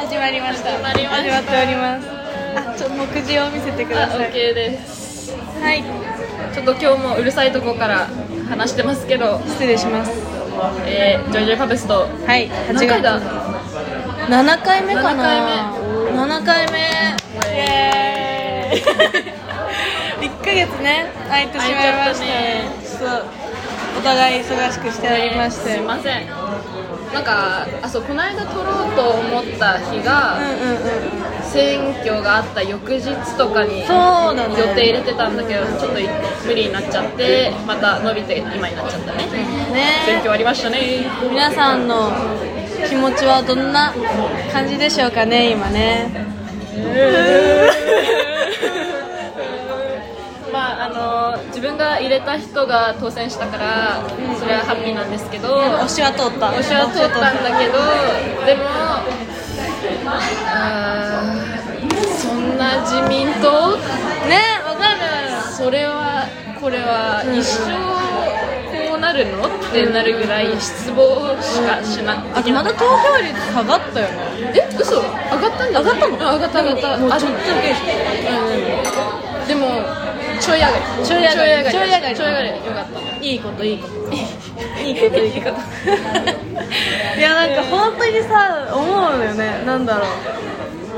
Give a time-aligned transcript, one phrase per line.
[0.00, 0.70] 始まりました。
[0.78, 2.08] 始まりま始まっております。
[2.56, 4.30] あちょっと目次を見せてくだあさい。
[4.30, 5.36] OK です。
[5.60, 5.84] はい。
[6.54, 8.08] ちょっと今日もうるさいとこから
[8.48, 10.10] 話してますけど、失礼します。
[10.86, 12.08] えー、ジョイジョイパペスト。
[12.26, 15.74] はい何回だ？7回目かな。
[16.14, 16.78] 7 7回目。
[16.78, 16.82] イ
[17.52, 18.80] エーイ。
[20.30, 22.24] 1ヶ月ね空いてしまいました。
[22.24, 22.70] ね。
[23.98, 26.39] お互い忙しくしておりまして、すいません
[27.12, 30.52] なんかあそうこの間撮ろうと思った日が、うんうん
[31.24, 33.02] うん選挙があった翌日
[33.36, 35.94] とかに予定入れてたんだけどちょっと
[36.46, 39.26] 無理になっちゃってまた伸びて今になっちゃったね。
[39.28, 39.82] 選ね
[40.18, 40.78] 挙ありましたね。
[41.28, 42.12] 皆さんの
[42.88, 43.92] 気持ちはどんな
[44.52, 46.08] 感じでしょうかね今ね。
[46.72, 46.80] ま
[48.86, 48.89] あ
[50.92, 54.02] あの自分が入れた人が当選したから
[54.38, 56.50] それはハッピーなんですけど推しは通った。
[56.50, 57.78] 推しは通ったんだけど
[58.44, 58.66] でも
[62.18, 63.76] そんな自民党？
[64.26, 64.98] ねわかる。
[65.54, 66.26] それは
[66.60, 67.70] これは一生
[68.90, 69.46] こうなるの？
[69.46, 74.52] ってなるぐらい失望しかしなあとまだ投票率下がったよね。
[74.56, 74.98] え嘘？
[74.98, 75.06] 上
[75.38, 76.16] がったんだ上がったの？
[76.16, 77.14] うん上がった上がった。
[77.14, 77.38] あちょっと
[79.46, 79.66] でも
[80.40, 81.06] ちょい上がり。
[81.06, 81.70] ちょい上がり。
[81.70, 82.16] ちょい上がり。
[82.16, 82.48] ちょい上がり。
[82.48, 83.24] よかった。
[83.24, 83.94] いいこといいこと。
[84.82, 85.18] いいこと。
[85.18, 85.56] いいこと。
[87.18, 89.62] いやなんか本当にさ思うのよね。
[89.66, 90.06] なんだろう。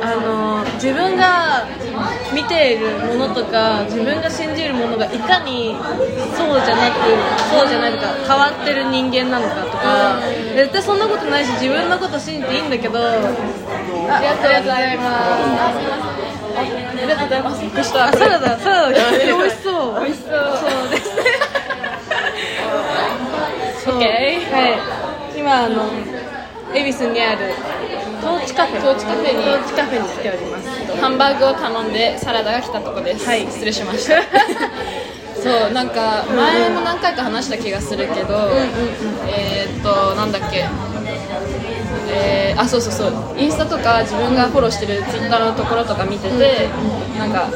[0.05, 1.65] あの自分が
[2.35, 5.77] 見ているものとか自分が信じるものがいかに
[6.37, 6.99] そうじゃなく
[7.49, 10.19] そうじゃないとか変わってる人間なのかとか
[10.57, 12.99] 絶対そんなことないし自分のこと信じていいんだけど。
[12.99, 16.12] あありがとうございます
[17.15, 18.93] がとうございますびっくりしたあサラダサラダ。
[18.93, 20.01] が美味しそう。
[20.05, 20.33] 美味しそう。
[20.57, 20.91] そう。
[20.91, 21.17] です。
[21.17, 21.23] ね
[23.85, 24.03] そう OK
[24.53, 25.39] はい。
[25.39, 25.91] 今あの
[26.75, 27.53] 恵比寿にある
[28.21, 29.37] トーチカフェトーチカフェ。
[29.37, 30.69] にトーチカフェに来ております。
[31.01, 33.41] ハンバーグを頼んでサラダが来たとこです、はい。
[33.47, 34.23] 失礼しました。
[35.43, 38.51] そうなんか前も何回か話した気がするけど、
[39.27, 40.67] えーっとなんだっけ
[42.09, 43.13] えーあそうそうそう。
[43.39, 46.69] インスタとか自分がフォローしてるツイッターのところとか見てて、
[47.19, 47.49] なんか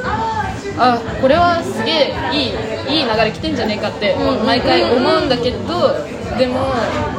[0.79, 2.49] あこれはすげえい
[2.93, 4.15] いいい流れ来てんじゃねえかって
[4.45, 5.95] 毎回思うんだけど
[6.39, 6.61] でも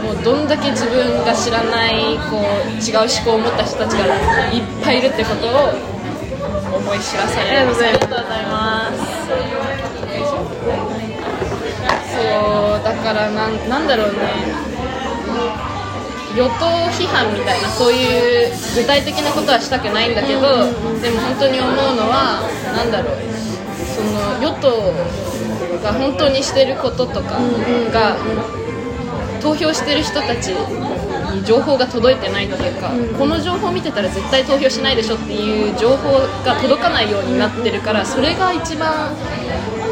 [0.03, 2.41] もうどんだけ自分が知らないこう
[2.81, 4.05] 違う思考を持った人たちが
[4.53, 5.51] いっぱいいるってことを
[6.77, 9.01] 思い知らされますありがとうございます
[9.31, 12.13] ありがとうございます。
[12.17, 12.21] そ
[12.81, 14.17] うだからなんなんだろうね
[16.37, 20.41] 与党批判みたいなそういう具体的なことはしたくないんだけど、
[21.01, 22.45] でも本当に思うのは
[22.77, 23.17] なんだろう
[23.73, 24.93] その与党
[25.81, 27.39] が本当にしてることとか
[27.91, 28.17] が、
[29.41, 39.15] 投票してる人たちに情報が届いてないっていうか、この情報見てたら絶対投票しないでしょっていう情報が届かないようになってるからそれが一番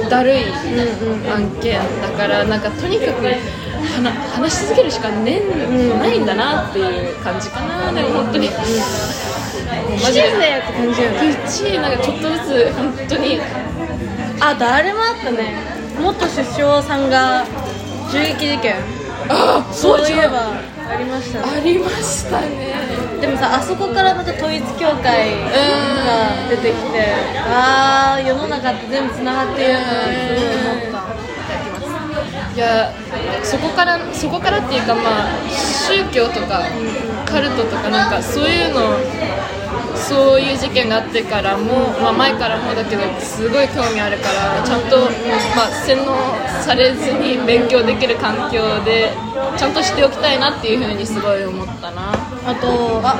[0.09, 0.43] だるい
[1.33, 3.25] 案件だからなんかとにかく
[3.95, 7.91] 話話し続けるしかねんないんだなっていう感じかな。
[7.91, 8.49] でも本当に。
[8.49, 11.79] マジでぜって感じよね。
[11.81, 13.39] なんかちょっとずつ本当に。
[14.41, 15.55] あ誰もあったね。
[15.99, 17.45] 元首相さんが
[18.11, 18.75] 銃撃事件。
[19.29, 20.75] あそういえば。
[20.87, 21.45] ありましたね。
[21.57, 22.75] ありましたね。
[23.19, 27.13] でもさあそこからまた統一教会が出てきて
[27.47, 30.05] ああ世の中って全部つながってるんだなっ
[30.81, 30.94] て思った
[32.55, 32.93] いや
[33.43, 36.63] そこからそこからっていうかまあ宗教とか
[37.25, 38.95] カルトとかなんかそういうの
[39.95, 44.97] そういう事件があってからも、まあ、前からもだけどすごい興味あるからちゃんと、
[45.55, 46.15] まあ、洗脳
[46.61, 49.11] されずに勉強できる環境で
[49.57, 52.13] ちゃんとしておきたいなっていうふうにすごい思ったな。
[52.13, 53.15] あとあ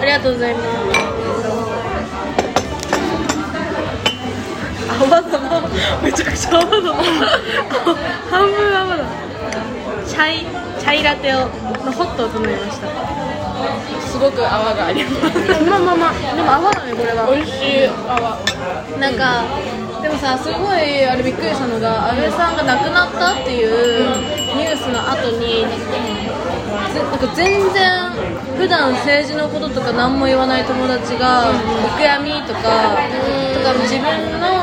[0.00, 1.21] ありがとうございます。
[5.00, 5.68] 泡だな
[6.02, 6.92] めちゃくちゃ泡だな。
[8.30, 9.04] 半分泡だ
[10.06, 10.46] チャイ
[10.80, 11.40] チャイラテを
[11.84, 12.88] のホットを頼みました。
[14.00, 15.64] すごく泡があります。
[15.64, 16.10] まあまあま。
[16.10, 17.30] あでも泡だねこれは。
[17.32, 17.54] 美味し
[17.84, 18.38] い泡。
[18.98, 19.44] なんか
[20.02, 24.18] でもさすごいあれびっくりしたのが安倍さんが亡くなったっていう
[24.56, 25.64] ニュースの後に
[26.92, 28.10] ぜなんか全然
[28.58, 31.54] 普段政治のこととか何も言わない友達がお
[31.96, 32.98] 悔やみとか
[33.54, 34.61] とか自分の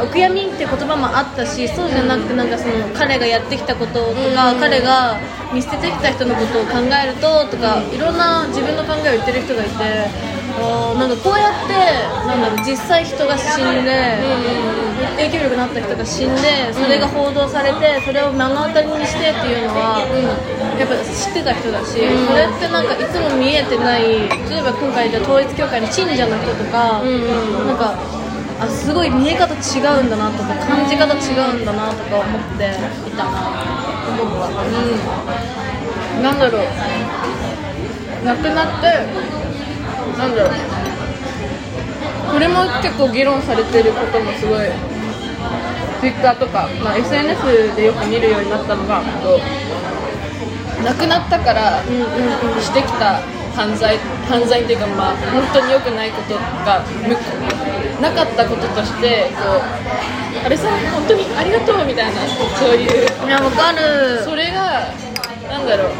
[0.00, 5.18] お悔やみって言葉もあったしそうじゃなくてなんかその彼がやってきたこととか彼が
[5.52, 9.74] 見捨ててきた人のことを考えるととかいろんな自分の考えを言ってる人がいて
[10.60, 11.74] あーなんかこうやって
[12.26, 14.18] なんだろう実際人が死んで
[15.16, 20.02] 影響力のあった人が死んでそれが報道されてそれを目の当たりにしてっていうのは
[20.78, 22.26] やっぱ知ってた人だし、うん。
[22.26, 27.66] それってなんかいつも見えてない例えば今回で統一教会の信者の人とか、うんうん。
[27.66, 27.98] なんか
[28.60, 31.18] あすごい見え方違うんだなとか感じ方違
[31.56, 33.30] うんだなとか思っていたな。
[34.08, 36.22] 思ったうん。
[36.22, 36.62] なんだろう。
[38.24, 38.86] 亡くなって
[40.18, 40.50] なんだろう。
[42.32, 44.66] これも結構議論されてることもすごい
[46.00, 49.40] Twitter とか、まあ、SNS でよく見るようになったのがこ
[50.80, 51.82] う亡くなったから
[52.60, 53.20] してきた
[53.56, 56.84] 犯罪犯罪っていうかまあ本当に良くないことが
[58.00, 62.20] なかったこととしてこう安倍さん本当にありがとうみたいな
[62.58, 63.06] そういう。
[63.26, 64.22] いやわかる。
[64.24, 64.92] それが
[65.48, 65.92] なんだろう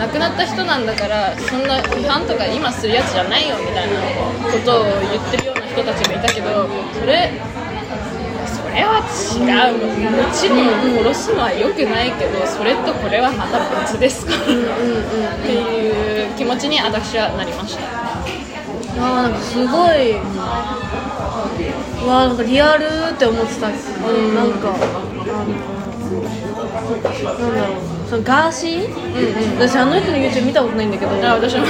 [0.00, 4.00] 亡くなった人なんだからそんな批判とか今するやつじゃないよみたいな
[4.52, 7.32] ことを言ってるような人たちもいたけどそれ
[8.46, 9.40] それは違
[9.72, 9.78] う。
[9.80, 10.58] もちろん
[11.14, 14.32] 殺すのは良くないけどそれとこれはまた別ですか。
[14.32, 14.42] らっ
[15.42, 17.84] ていう気持ちに私はなりました。
[18.98, 20.20] あーなんかすごい、う
[22.06, 22.88] わーなんかリアルっ
[23.18, 23.72] て思ってた、ん。
[23.72, 23.80] なん
[24.52, 25.48] かあのなん
[27.54, 27.76] だろう
[28.08, 28.94] そのガーシー、うんう
[29.56, 29.58] ん。
[29.58, 31.64] 私あの人の YouTube 見たことないんだけどあ私も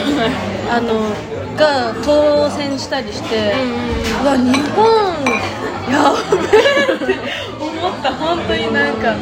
[0.71, 1.00] あの
[1.56, 3.71] が当選したりして、うん
[4.23, 4.87] うわ日本
[5.91, 6.12] や
[6.50, 6.61] べえ
[6.94, 7.05] って
[7.61, 8.12] 思った。
[8.15, 9.15] 本当になんか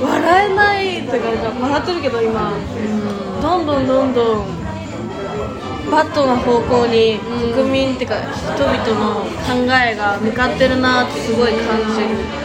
[0.00, 2.52] 笑えないとかなんか笑ってるけど今、
[3.42, 4.46] どんどんどんどん
[5.90, 7.18] バットな方向に
[7.54, 12.38] 国民っていうか人々の考えが向かってるなってすごい感じる。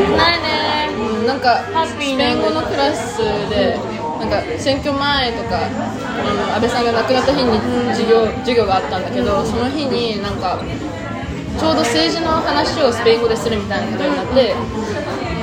[0.00, 0.90] よくないね。
[0.98, 3.18] うんなんかスペイン語のクラス
[3.50, 3.78] で
[4.18, 7.58] なんか選挙前とかあの安倍さんが亡くなった日に
[7.92, 10.62] 授業授業があったんだけどその日になんか
[11.58, 14.54] ちょうど政治の話をスペイン語でするみたいなことになって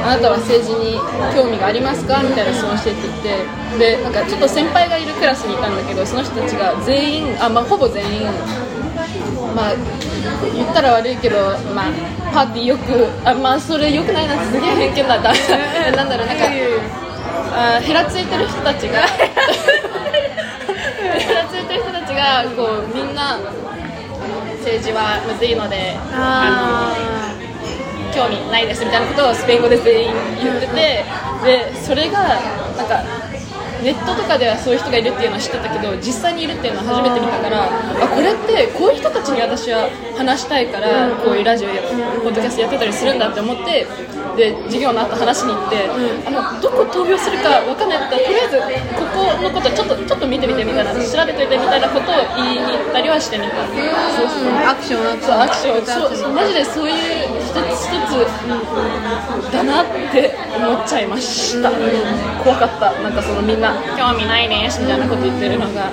[0.03, 0.99] あなたは政治に
[1.33, 2.21] 興味がありますか？
[2.21, 8.23] みたいな質問してって言ってでなんかちょっと先輩がいるクラスにいたんだけどその人たちが全員あ、まあ、ほぼ全員
[9.55, 9.75] まあ
[10.53, 11.37] 言ったら悪いけど、
[11.73, 11.91] まあ、
[12.33, 15.33] パーティーよくあまあそれよくないなすげえ偏見だった。
[15.95, 16.45] なんだろうなんか
[17.55, 19.03] あへらついてる人たちがへ
[21.33, 23.39] らついてる人たちがこうみんな
[24.59, 26.97] 政治はむずいのでああ
[27.29, 27.32] の
[28.13, 31.03] 興味ないですみたいなことをスペイン語で全員言ってて
[31.43, 32.19] でそれが
[32.77, 33.03] なんか
[33.83, 41.81] ネットとかではそういう人がいるっていうのは知ってたけど実際にいるっていうのは初めて見たからあこれってこういう人たちに私は話したいからこういうラジオや
[42.23, 43.85] ポッドキャストやってたりするんだって思って
[44.35, 45.85] で授業の後話しに行って、
[46.25, 48.57] あのどこ投票するか分かんないったらとりあえず
[48.97, 53.61] ここのことちょっとちょっと見てみてみたいな調べといてみたいなことを言いに行ったりはしてみた。
[53.67, 55.21] そうそうーアクションアクション。
[55.21, 55.85] そうアクション。
[55.85, 56.95] そうそうマジでそういう
[57.37, 61.69] 一つ一つだなって思っちゃいました、
[62.43, 62.91] 怖かった。
[63.01, 65.89] なんかそのみんな興味ないですみたいなこと言ってるのが。
[65.89, 65.91] っ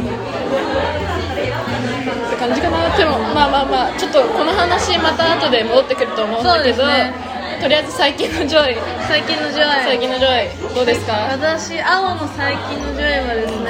[2.30, 7.12] て感じかなでもまあまあまあちょっとこの話また後で戻ってくると思うんだけど、ね。
[7.60, 8.76] とりあえず最近の joy。
[9.06, 9.64] 最近の joy。
[9.84, 10.74] 最近の joy。
[10.74, 11.12] どうですか？
[11.30, 13.68] 私青の最近の joy はですね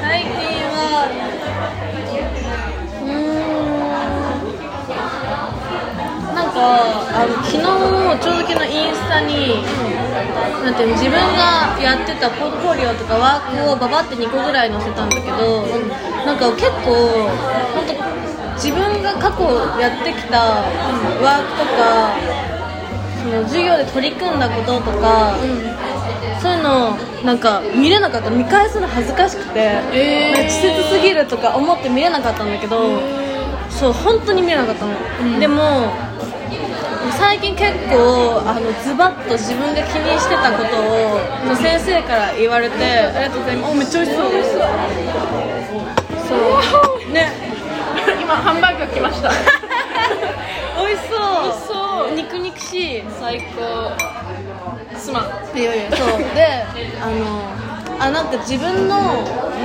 [0.00, 0.30] 最近
[0.74, 1.06] は
[6.42, 9.62] なんかあの昨日ちょうど昨日インスタに
[10.64, 15.62] なんていうの自分がやってたポートフォリオとかワークをババって2個ぐらい載せたんだけど
[16.26, 17.30] なんか結構
[17.78, 17.94] 本当
[18.58, 19.46] 自分が過去
[19.78, 20.66] やってきた
[21.22, 22.42] ワークとか
[23.22, 25.38] その授業で取り組んだこととか、
[26.42, 29.60] そういうのなんか見れなかった見返すの恥ずかしくて、
[29.94, 33.00] えー稚拙すぎるとか思って見れなかったんだけど、
[33.70, 35.92] そう本当に見れなかったの、でも
[37.18, 40.76] 最近結構あのズバッと自分が気にしてたこと
[41.52, 43.72] を先生から言われてありがとうございます。
[43.72, 44.32] おめっちゃ美味しそう。
[44.32, 44.52] です
[46.28, 46.34] そ
[47.08, 47.12] う。
[47.12, 47.32] ね。
[48.20, 51.20] 今ハンバーグが来ました美味しそう。
[51.44, 51.72] 美味しそ
[52.08, 53.92] う肉肉しい最高。
[54.98, 55.24] すまん
[55.58, 56.18] いやいやそう。
[56.34, 56.64] で
[57.00, 57.50] あの
[57.98, 58.96] あなんか自分の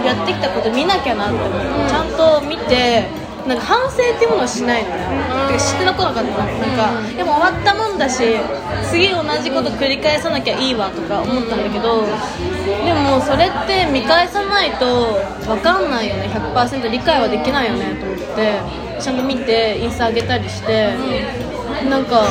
[0.06, 3.08] やってきたこと見なきゃなって思って、ちゃんと見て
[3.48, 8.24] なんか反省っていうものをしないのよ、てか知ってなこなかったのなんか、でも終わったもんだし
[8.90, 16.30] 次同じこと繰り返さなきゃいいわとか思ったんだけど、でもそれって見返さないと分かんないよね。
[16.34, 18.60] 100%理解はできないよねと思って
[19.00, 20.94] ちゃんと見てインスタ上げたりして、
[21.90, 22.24] なんか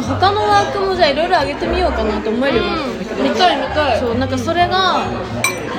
[0.00, 3.98] 他のワークもじゃあいろいろ上げてみようかなと思えるようになったんだけど、見たい見たい。
[4.00, 5.04] そうなんかそれが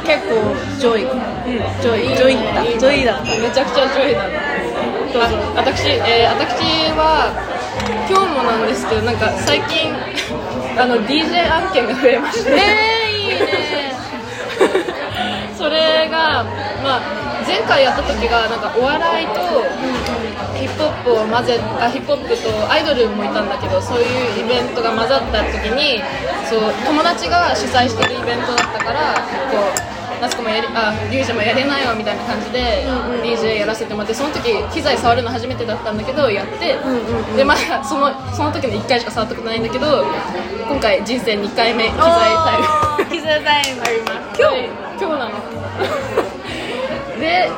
[0.05, 1.05] 結構上位、
[1.81, 3.13] 上位上位だ上位だ。
[3.13, 4.50] っためちゃくちゃ上位だ
[5.12, 5.38] どうぞ。
[5.56, 7.32] 私、えー、私は
[8.10, 9.94] 今日もなんですけどなんか最近
[10.80, 12.51] あの DJ 案件が増えまして。
[12.51, 13.91] えー、いいね
[16.12, 16.44] が、
[16.84, 17.01] まあ、
[17.48, 19.41] 前回やった時がなんかお笑いと
[20.60, 26.03] ヒップホップを混ぜあヒップホップとアイドルもいたんだけどそういうイベントが混ざった時に
[26.48, 29.15] そう友達が主催してるイベントだったから
[29.50, 29.90] こう
[30.22, 32.86] 夏子もやりあリュウジもやれないわみたいな感じで
[33.24, 36.78] DJ やらせてもらってその時機材触るの初めてだったんだけどやって、
[37.36, 40.06] でまあそのその時の1回しか触ったことないんだけど
[40.70, 42.62] 今回人生2回目機材タイ
[43.04, 43.12] ム。
[43.12, 43.82] 機材タイム
[44.38, 44.70] 今日
[45.01, 45.32] 今日なの。
[47.20, 47.50] で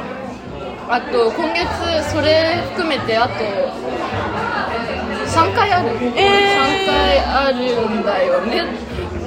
[0.89, 1.67] あと今月
[2.11, 3.33] それ含めてあと
[5.25, 6.83] 3回ある、えー。
[6.83, 8.63] 3回あるんだよね。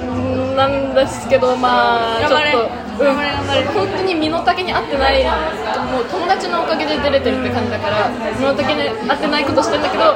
[0.01, 10.15] うんなんですけどまあちょっと、うん、頑張れ頑張れ本当に身の丈に合ってないもう友達のおかげで出れてるって感じだから身の丈に合ってないことしてんだけど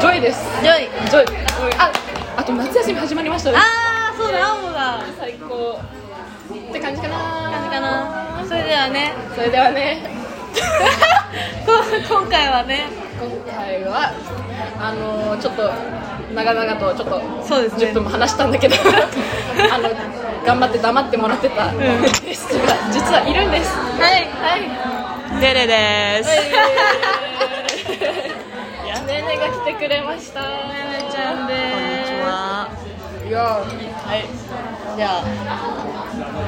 [0.00, 0.40] joy です。
[0.62, 1.26] joy。joy。
[1.78, 1.92] あ
[2.36, 4.48] あと夏休み始まりましたねああそうだ。
[4.48, 5.04] 青もだ。
[5.18, 5.80] 最高。
[6.70, 7.16] って感じかな。
[7.52, 8.44] 感じかな。
[8.48, 9.12] それではね。
[9.34, 10.02] それではね。
[11.66, 11.72] こ
[12.08, 12.86] 今回はね。
[13.20, 14.12] 今回は
[14.80, 15.70] あのちょっと
[16.34, 17.86] 長々とちょっとそうですね。
[17.86, 18.76] 10分も話したんだけど
[19.72, 19.88] あの
[20.46, 21.72] 頑張って黙ってもらってた
[22.24, 23.70] ゲストが実はいるんです。
[23.76, 24.28] はい。
[24.40, 25.40] はい。
[25.40, 26.30] デレです。
[29.06, 30.40] ねねが来てくれました。
[30.40, 32.68] ねねちゃんでこんにちは。
[33.28, 33.62] いやは
[34.16, 34.24] い。
[34.96, 35.22] じゃあ、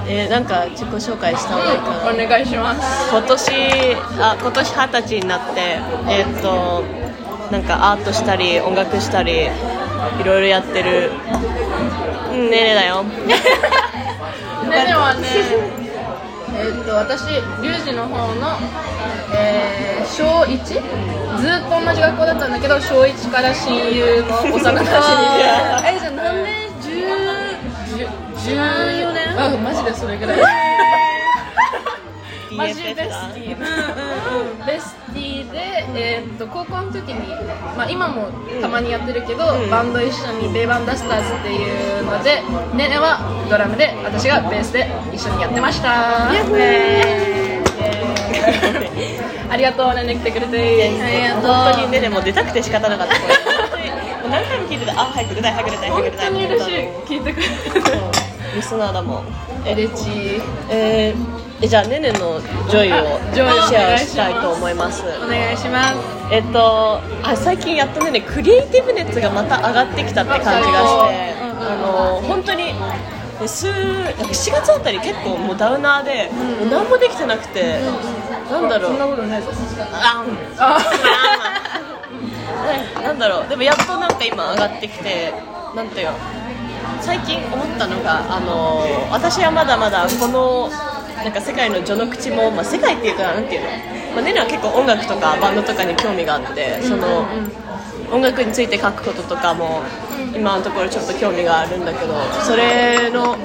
[0.09, 2.25] えー、なんか自己紹介した方がいいかな？
[2.25, 3.11] お願いします。
[3.11, 6.83] 今年あ今年二十歳になってえーっと
[7.52, 11.11] なんかアートしたり音楽したりいろいろやってる。
[12.32, 13.04] うんねねだよ。
[13.04, 15.28] ねねはね
[16.54, 18.56] えーっと私リュウジの方の、
[19.37, 20.64] えー小 1?
[20.64, 20.80] ずっ
[21.68, 24.97] と同じ学校だったんだけど小1から親友の幼なじみ
[25.37, 25.44] で。
[25.88, 26.73] えじゃあ何年
[28.37, 29.38] ？14年？
[29.38, 30.38] あマジでそれぐらい。
[32.56, 35.01] マジベステ DFS だィーベスティ。
[35.01, 35.01] ーで、
[35.95, 37.29] えーっと高校の時に、
[37.77, 38.29] まあ、今も
[38.61, 42.43] たまにやってるけど、バンド一緒にベイバンダスターズっていうので
[42.77, 46.31] ねねはドラムで私がベースで一緒にやってました
[49.51, 50.91] ありがとうねね来てくれて
[51.43, 53.15] 本当にねでも出たくて仕方なかった。
[54.29, 54.93] 何回も聞いてた。
[54.93, 56.27] あ早く出たい早く出たい早く本出たい。
[56.29, 56.73] 本当に嬉しい
[57.05, 57.53] 聞いてくれて
[58.55, 59.25] リスナーだもん。
[59.67, 61.15] エレチえーえ
[61.69, 65.02] じゃあねねの joy をシェアしたいと思います。
[65.02, 65.97] お願いします。
[66.31, 70.71] えっとあ最近やっとねねクリエイティブ熱がまた上がってきたって感じがして、
[71.38, 72.75] あの本当に。
[73.40, 77.81] で数なんか7月あたり結構もうダウナーで、もう何もできてなくて、
[78.50, 78.90] なんだろう。
[78.90, 79.42] そんなことない
[83.02, 83.49] なんだろう。
[83.49, 85.33] でもやっとなんか今上がってきて
[85.75, 86.12] なんていうの。
[87.00, 90.71] 最近思ったのがあの私はまだまだこの
[91.23, 93.69] なんか世界の序の口も、まあ、世界っていうかなんていうの、
[94.14, 97.26] まあ、ねねは結構音楽とかバンドとかに興味があってその
[98.11, 99.83] 音楽について書くこととかも
[100.35, 102.14] 今のところちょっと興味があるんだけど
[102.45, 103.37] それの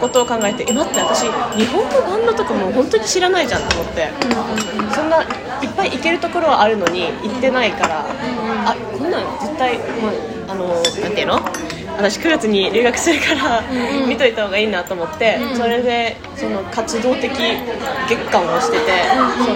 [0.00, 1.22] ことを考えてえ待って私
[1.56, 4.08] 日本のバンドとかも本当に知らないじゃんと思って。
[4.94, 10.08] そんないっぱい行けるところはあるのに行ってないからあこんなん絶対、ま
[10.48, 10.82] あ、あのなん
[11.14, 11.40] ていうの？
[12.00, 13.62] 私9月に留学するから
[14.08, 17.30] 見といた方がいいなと思ってそれでその活動的
[18.08, 18.86] 月間をしてて
[19.44, 19.54] その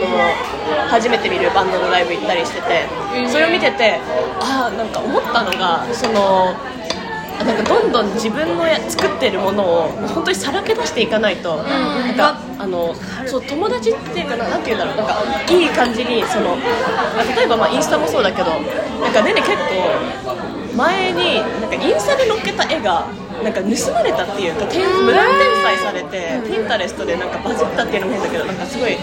[0.88, 3.98] 初めて見るバンドのライブ行ったりしててそれを見てて
[4.40, 6.73] ああなんか思ったのがそのあ
[7.42, 12.94] なんかどんどん自分のや作ってるものを本当にさらけ出していかないと、なんかあの
[13.26, 23.06] そう友達っていうかななんていうんだろうなんかいい感じにそのあ例えばまあインスタもそうだけどなんかねね結構前になんかインスタで載っけた絵が
[23.42, 28.96] なんか盗まれたっていうか転無断転載されてピンタレストでなんかバズったっていうのも変だけどなんかすごい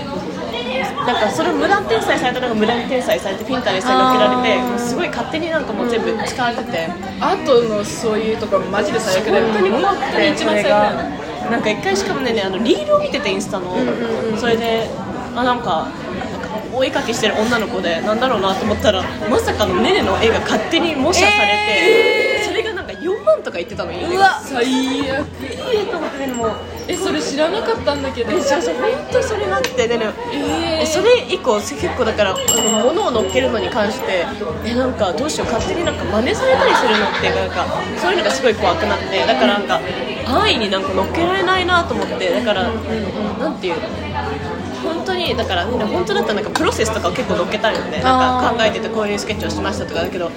[1.05, 7.12] なんかそれを無断転載されたのが無断転載されてピンタレストに載っけられてもうすごい勝手になんかもう全部使われてて。
[7.22, 13.75] アートのそういうところマジで最悪だよ本当に本当に一番最悪なんか一回しかもねあのリールを見ててインスタの、
[14.38, 14.89] それで
[15.36, 15.88] あなんか
[16.74, 24.15] お絵かきしてる女の子でなんだろうなと思ったらまさかのねねの絵が勝手に模写されて、それがなんか4万とか言ってたのいいね。
[24.15, 25.27] うわ最悪。
[25.74, 26.51] えと思ってねもう
[26.88, 28.32] えそれ知らなかったんだけど。
[28.32, 29.88] えそうそう本当にそれがあって。
[29.88, 30.06] ねね
[30.80, 34.26] ええそれ以降結構だからあの物を乗っけるのに関して
[34.66, 35.52] えなんかどうしよう。
[35.52, 37.66] 勝手になんか真似されたりするのってなんか
[37.98, 39.20] そういうのがすごい怖くなって。
[39.26, 39.80] だからなんか
[40.26, 42.30] 安易になんか乗っけられないなと思って。
[42.30, 43.82] だから、なんていうの？
[44.84, 50.02] 本当にだから、ね、本当だったらなんかプロセスとかを結構乗っけたいのねなんか考えててこういうスケッチをしましたとか。
[50.02, 50.32] だけど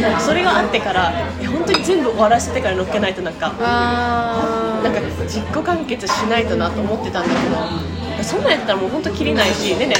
[0.00, 9.94] なんかそれがあってからえ本当に全部終わらせてから乗っけないとなんかあなんか実行完結しないとなと思ってたんだけどそんなんやったらもう本当きりないしねね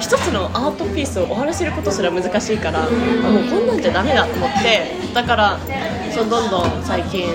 [0.00, 2.90] 一つのアートピースを終わらせることすら難しいから、もう
[3.48, 5.60] こんなんじゃダメだと思ってだから
[6.12, 7.28] そうどんどん最近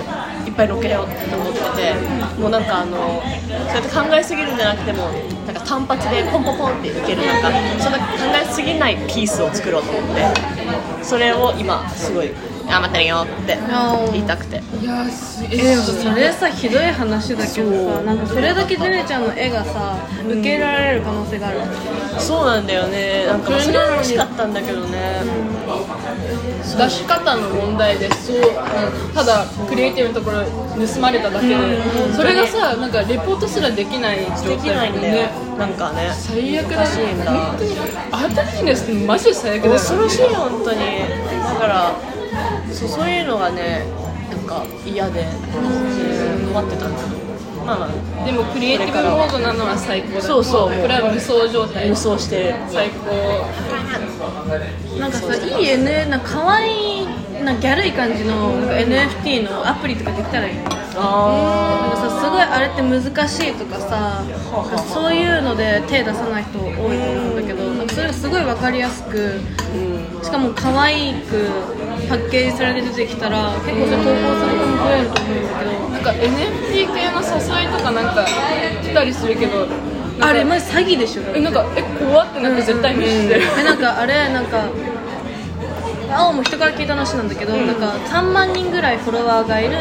[0.46, 1.94] いっぱいロケようって思ってて
[2.38, 5.08] もうなんかあのそうやって考えすぎるんじゃなくても
[5.46, 8.04] なんか単発でポンポンポンっていけるなんかそんな考
[8.42, 10.22] えすぎないピースを作ろうと思って
[11.02, 12.30] それを今すごい
[12.68, 13.58] 頑張ってるよって
[14.12, 14.62] 言いたくて。
[14.80, 15.04] いや
[15.50, 19.96] えでもそれさひどい話だけどさなんかそれだけジェネちゃんの絵がさ
[20.26, 21.60] 受け入れられる可能性がある、
[22.18, 23.26] そうなんだよね。
[23.26, 25.22] なんかそれは嬉しかったんだけどね、
[26.76, 28.40] 出し方の問題でそう
[29.14, 31.54] ただクリエイティブのところ盗まれただけで、
[32.14, 35.30] それがさなんかレポートすらできない状できないんだよ、ね。
[35.58, 36.10] なんかね。
[36.14, 37.32] 最悪だ難しいんだ。
[37.32, 37.70] 本当に。
[38.12, 40.78] アートビジネスってマジで最悪だよ恐ろしいよ本当に。
[40.78, 41.92] だから
[42.72, 43.84] そうそういうのがね
[44.30, 47.28] なんか嫌でうん困ってたんだけど
[47.64, 50.22] まあまあでもクリエイティブモードなのは最高だ。
[50.22, 50.72] そうそう。
[50.72, 51.88] これは無双状態。
[51.90, 52.54] 無双してる。
[52.68, 53.48] 最高。
[54.98, 57.06] なんかさいい N なんか可愛い
[57.44, 64.24] なギャルい感じのなんか NFT のアプリとかできたらいいなんかあさすごいあれって難しいとかさ
[64.92, 69.38] そういうので手出さない人多いと思うんだけどそれがすごい分かりやすく
[70.22, 71.48] しかも可愛く
[72.08, 75.88] パッケージされて出てきたら結構それ投稿する人も増えると思うんだけど。
[75.88, 78.24] なんか NFT 系の誘いとかなんか
[78.82, 79.66] 来たりするけど
[80.20, 81.22] あれマジ詐欺でしょ。
[81.34, 84.68] えなんかえ怖ってなって絶対無視してる、えなんかあれなんか
[86.10, 89.76] 青も人から聞いた話なんだけど、なんか3万人ぐらいフォロワーがいる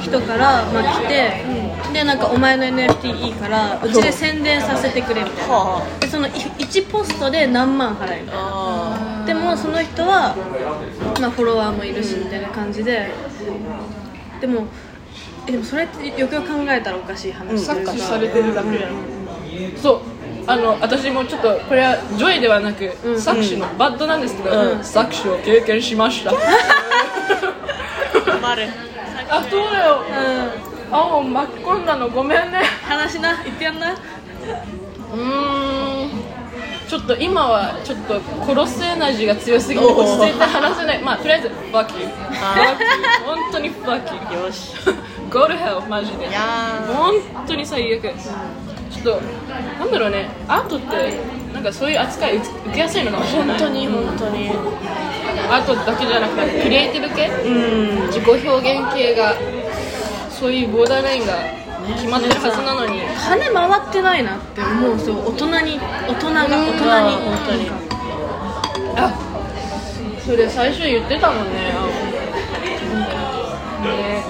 [0.00, 1.44] 人から、まあ、来て、
[1.92, 5.54] でなんかお前の NFT いいからうちで宣伝させてくれみたいな。
[5.54, 8.28] はでその1ポストで何万払える。
[8.32, 10.34] あでもその人は、
[11.20, 13.08] まあ、フォロワーもいるしみたいな感じで。
[14.40, 14.66] でも
[15.46, 17.66] えでもそれってよくよく考えたらおかしい話。
[17.66, 18.92] というか搾取されてるだけやん。
[19.76, 20.00] そう。
[20.46, 24.80] あの私もちょっとこれは joy ではなく、搾取の bad なんですけど、うん。
[24.80, 26.30] 搾取を経験しました。
[26.30, 26.34] あ
[28.26, 28.68] 困る
[29.30, 30.02] あそうだよ。
[30.90, 30.94] うん。
[30.94, 32.62] 青を巻き込んだのごめんね。
[32.82, 33.92] 話な言ってやんな。
[33.92, 35.73] うーん
[36.88, 41.02] ちょっと今はちょっと殺すエナジーが強すぎて落ち着いて話せない。
[41.02, 42.06] まあとりあえず you あ fuck you
[43.24, 44.74] 本当に fuck you よし。
[45.30, 46.28] Go to hell マジで。
[46.28, 47.14] いや本
[47.46, 48.02] 当に最悪。
[48.02, 49.20] ちょっと
[49.80, 50.28] なんだろうね。
[50.46, 51.18] アートって
[51.52, 53.58] なんかそういう扱い受けやすいのかもしれない。
[53.58, 54.50] 本当に本当に。
[55.50, 57.26] アートだけじゃなくてクリエイティブ系？
[57.28, 58.06] うん。
[58.08, 59.34] 自己表現系が
[60.30, 61.32] そういうボーダーラインが
[61.86, 63.00] 決まってるはずなのに。
[63.16, 67.16] 金回ってないなって思うそう大人に大人が大人に。
[67.16, 67.70] 本当に。
[68.96, 69.12] あ
[70.24, 71.74] それ最初言ってたもんね
[73.82, 74.24] ね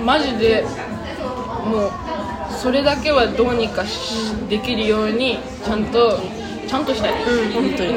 [0.00, 0.06] うん。
[0.06, 0.64] マジで
[1.64, 1.90] もう
[2.50, 6.18] それだけはどうにかしできるようにちゃんと
[6.66, 7.12] ちゃんとしたい、
[7.52, 7.94] 本当に。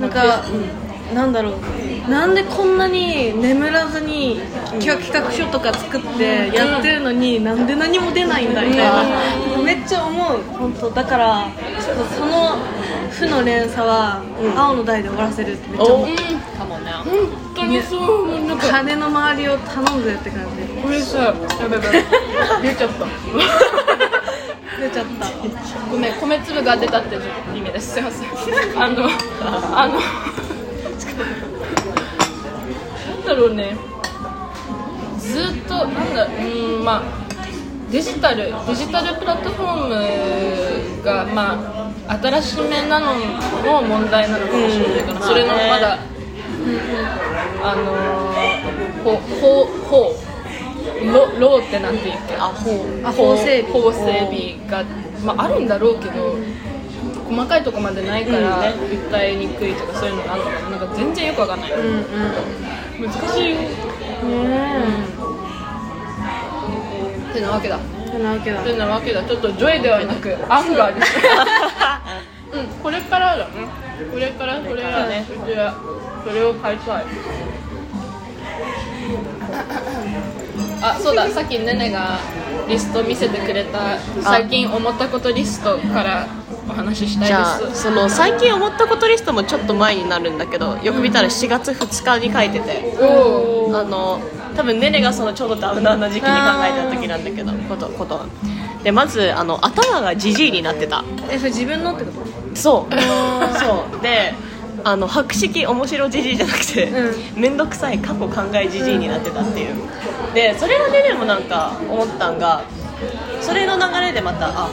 [0.00, 0.42] なんか、
[1.14, 2.10] なんだろう。
[2.10, 4.40] なんでこんなに眠らずに
[4.80, 10.38] 企画企画書とか作ってやってるのに、なんで何も出ないんだみたいな、めっちゃ思う。
[10.58, 10.90] 本当。
[10.90, 11.46] だから
[11.80, 12.56] ちょっとその
[13.10, 14.22] 負の連鎖は、
[14.56, 16.08] 青の台で終わらせるってめっちゃ思う。
[16.08, 16.16] うん。
[16.16, 16.92] かもね。
[16.92, 18.68] 本当にそうなんか。
[18.68, 20.82] 金の周りを頼むぜって感じ。
[20.82, 23.06] これさやばいやばい 出ちゃった。
[24.80, 25.90] 出ちゃった。
[25.90, 26.12] ごめん。
[26.14, 27.16] 米粒が出たって
[27.54, 27.94] 意味です。
[27.94, 28.82] すいません。
[28.82, 29.08] あの
[29.74, 30.00] あの
[33.08, 33.76] なんだろうね。
[35.18, 36.28] ずっとなんだう
[36.80, 37.02] んまあ
[37.90, 41.58] デジタルデジタルプラットフォームがま
[42.08, 45.98] あ新しめなのも問題なのかもしれないから、それのまだ、
[47.62, 50.14] あのー、ほほほ
[51.04, 53.06] ロローってなんて言ってあほう。
[53.06, 53.72] あ法整備。
[53.72, 54.84] 法整備が、
[55.24, 56.36] まあ、あるんだろうけど
[57.30, 60.70] 細かいとこまでないから訴えにくいとかそういうのがあるのかな。
[60.70, 63.08] なんか全然よくわかんない、うんうん。
[63.08, 63.56] 難しいよ。
[63.56, 63.68] ね
[67.30, 67.78] ってなわけだ。
[67.78, 68.62] てなわけだ。
[68.64, 69.22] てなわけだ。
[69.22, 71.12] ちょっと joy ではなく anger です
[72.52, 72.66] うん。
[72.82, 73.50] これからだね。
[74.12, 75.74] これからこれだねうちは
[76.26, 77.04] それを買いたい。
[80.82, 81.28] あそうだ。
[81.28, 82.18] さっきねねが
[82.68, 86.26] リスト見せてくれた最近思ったことリストから
[86.70, 92.96] お話ししたいじゃあその最近思ったことリストもちょっと前になるんだけどよく見たら7月2日に書いてて。
[93.00, 94.20] おおあの
[94.56, 98.26] 多分ネネがそのちょうどダウナーな時期に考えてた時なんだけどことことは。
[98.82, 101.04] でまずあの頭がジジイになってた。
[101.30, 102.56] えそれ自分のってこと？
[102.56, 102.94] そう。
[103.58, 104.02] そう。
[104.02, 104.34] で
[104.82, 106.90] あの博識面白じじいじゃなくて
[107.36, 109.74] 面倒、くさい過去考えじじいになってたっていう。
[110.34, 112.64] でそれはねでもなんか思ったんが
[113.40, 114.68] それの流れでまたあ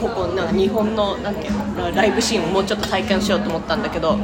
[0.00, 4.16] ここなんか日本のなんていうのライブシーンをもうちょっと体感しようと思ったんだけど、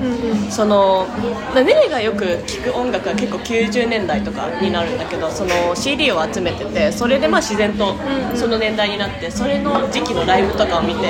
[0.50, 1.06] その
[1.54, 7.94] まあネネがよく聴く音楽は結構90年代とかになるんだけどその CD を集めててそれでまあ自然と
[8.34, 11.06] その年代になってそれの時期のライブとかを見て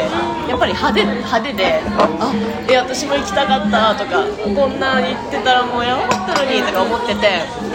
[0.49, 2.33] やっぱり派手派手であ
[2.71, 7.75] え私も行きたかったとかこんなに行ってたらもうやばかったのにとか思ってて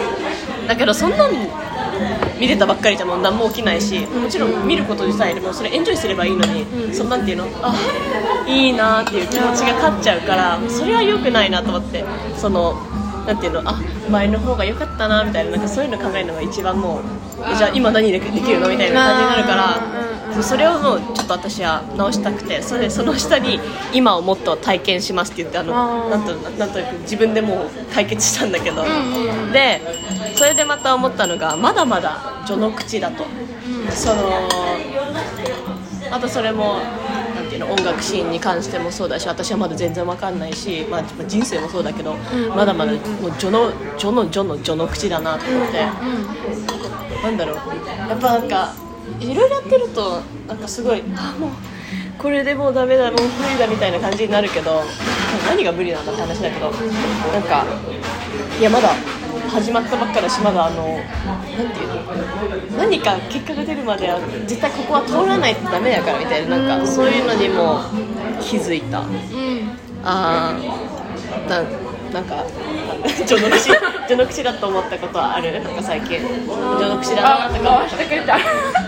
[0.68, 1.32] だけどそんなん
[2.38, 7.44] 見れたばっかりじゃもう何も起きないしもちろん見ること自体でもそれエンジョイすればいいのに、そんなんていうの？
[7.62, 7.74] あ
[8.46, 12.04] いいなっていう気持ちが勝っちゃうからそれは良くないなと思って
[12.36, 12.74] その
[13.26, 13.62] なんていうの？
[13.68, 17.02] あ前の方が良かったなみたいななんかそういうの考えるのが一番もう
[17.50, 20.09] えじゃあ今何でできるのみたいな感じになるから
[20.42, 23.58] それをもうちょっと私は直したくてそれでその下に
[23.92, 28.84] 今をもっと体験しますって言ってあのなんとなんとなく自分でもう解決したんだけど、
[29.52, 29.80] で
[30.34, 33.24] それでまた思ったのがまだまだ序の口だと、
[33.90, 34.48] その
[36.10, 36.78] あとそれも
[37.34, 42.14] なんていうの音楽シーンに関してもそうだし私はまだ全然わかんないし、まあ、まあ人生もそうだけど、
[42.54, 45.84] まだまだもう序の序の序の序の口だなと思って、
[47.22, 47.56] なんだろう。
[48.08, 48.74] やっぱなんか
[49.20, 51.50] いろいろやってるとなんかすごいあもう
[52.18, 54.82] これでもうダメだもう無理だみたいな感じになるけど
[55.48, 57.64] 何が無理なんだって話だけどなんか
[58.58, 58.90] いやまだ
[59.50, 67.80] 始まったばっかだしまだあのなんていうの何か結果が出るまでは絶対ここは通らないとダメだからみたいななんかそういうのにも
[68.40, 69.02] 気づいた。
[70.02, 72.44] あーななんか
[73.26, 73.70] 序の口
[74.08, 75.52] 序の口だと思ったことはある？
[75.62, 76.18] なんか最近。
[76.18, 78.38] 序の口だなとか思ったしてくれてあ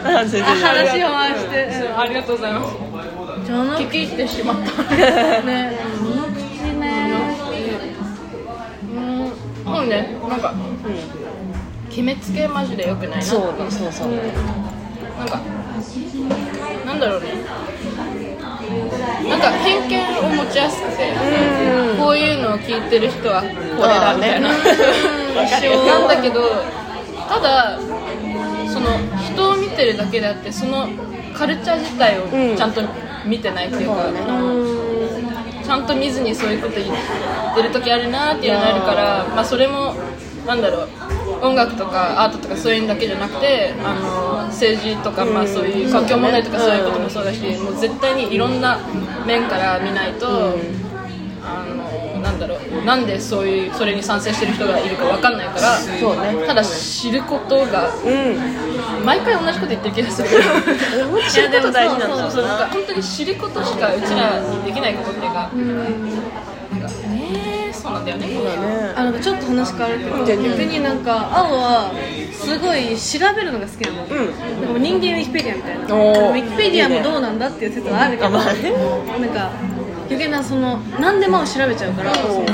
[0.04, 0.44] あ 全然。
[0.44, 1.68] 話を回して。
[1.96, 2.74] ありがとうございます。
[3.46, 4.62] 序の聞き入ってしまった
[5.42, 6.38] ね序の口
[6.78, 7.20] ね
[8.94, 9.72] うん。
[9.72, 10.54] もうねなんか
[11.90, 13.22] 決めつけマジでよくないな。
[13.22, 14.08] そうそうそう。
[15.18, 15.40] なんか
[16.86, 17.28] なんだろうね。
[19.28, 21.12] なんか偏見を持ちやすくて
[22.12, 23.54] こういうのを聞いてる人はこれ
[23.88, 26.42] だみたいな、なんだけど
[27.26, 27.80] ただ
[28.68, 30.90] その人を見てるだけであってその
[31.32, 32.52] カルチャー自体うん。
[32.52, 32.82] をちゃんと
[33.24, 34.20] 見てないっていうか、そうね。
[34.28, 36.94] あのちゃんと見ずにそういうこと言っ
[37.54, 39.94] てる時あるなっていうのがあるから、まあ、それも
[40.46, 40.88] なんだろう
[41.40, 48.78] 音楽とかアートとかそういうのだけじゃなくてあの政治とか、まあ、そういう環境問題とかそういうこともそうだし、もう絶対にいろんな
[49.26, 50.58] 面から見ないと、
[51.44, 51.81] あの
[52.22, 56.46] なんだろうなんでそういうそれに賛成してる人がいるかわかんないからそうね。
[56.46, 59.04] ただ知ることがうん。
[59.04, 60.28] 毎回同じこと言ってる気がする。
[60.92, 68.26] けども知ること大事なんだろうそうなんかな本当に知ることしかうちらにできないことっていうか、なんかねえそうなんだよね。
[68.34, 68.92] そうだね。
[68.94, 71.92] あのちょっと話変わるけど逆になんか青は
[72.32, 74.16] すごい調べるのが好きなの、うん。
[74.16, 74.26] なん
[74.62, 75.84] かもう人間ウィキペディアみたいな。
[75.84, 78.72] ウィキペディアもどうなんだっていう説はあるけどあまあね。
[79.20, 79.50] なんか
[80.06, 82.44] 余計なその何でも調べちゃうからその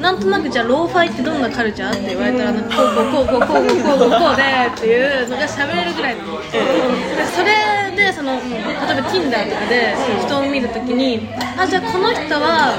[0.00, 6.46] なんとなくじゃあローファイってどんなカルチャーって言われたらなんかこうこうこうこうこうこうこうこうでっていうのが喋れるぐらいなので
[7.34, 12.76] それでその例えば Tinder とかで人を見るときにあじゃあこの人は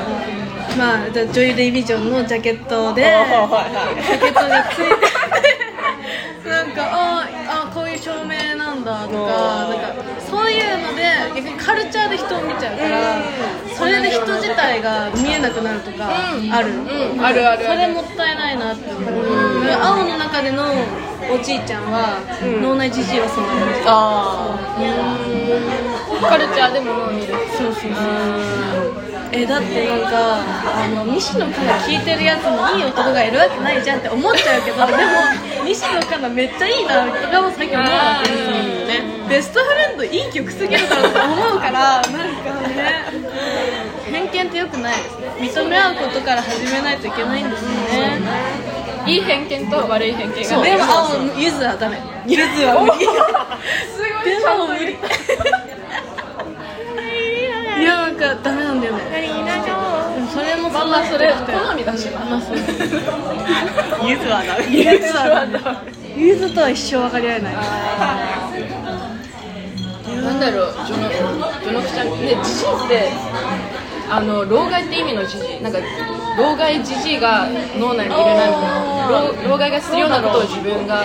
[0.78, 5.08] まあじゃ女優デイビジョンのジャケットでジャケットがついて
[6.44, 7.28] てなんかあ
[7.68, 11.04] あこういう照明なんだとかなんかそういうので
[11.36, 12.78] 逆にカルチャーで人を見ちゃう
[14.70, 17.26] 体が見えなくなるとかある、うん。
[17.26, 19.04] あるあるそれもったいないなって思う、
[19.82, 20.66] 青の中での
[21.32, 22.22] おじいちゃんは、
[22.62, 24.60] 脳内じじいはそんな感じあ
[26.30, 27.34] カルチャーでものを見る。
[27.58, 30.42] そうそうそうえだってなんか
[30.84, 35.00] あの西野カナ聞いてるやつにいい男がいるわけないじゃんって思っちゃうけど でも
[35.66, 37.14] 西野カナめっちゃいいなって
[37.56, 38.52] 最近思うわけですよ
[38.88, 42.18] ねベストフレンドいい曲すぎるだろうと思うからなんか
[42.68, 43.06] ね。
[43.72, 43.79] 偏
[44.44, 45.28] 見ってよくないですね。
[45.40, 48.20] 認め合うことから始めないといけないんですよね。
[49.06, 52.00] いい偏見と悪い偏見がでも青ゆずはダメ。
[52.28, 53.06] ゆずは無理。
[53.08, 54.98] すごいでも無理。
[57.80, 59.02] いやなんかダメなんだよね。
[60.34, 65.60] それもまあまあそれ好みだしなまあそうあゆずはなゆずはダメ。
[66.16, 67.54] ゆずとは一生分かり合えない。
[70.24, 72.08] なんだろう序の序の口ちゃん。
[72.22, 73.10] ねじじいって
[74.12, 75.80] あの老害って意味のじじいなんか
[76.38, 79.00] 老害じじいが脳内にいるなみたいな。
[79.10, 81.04] 老老害がするようなことを自分が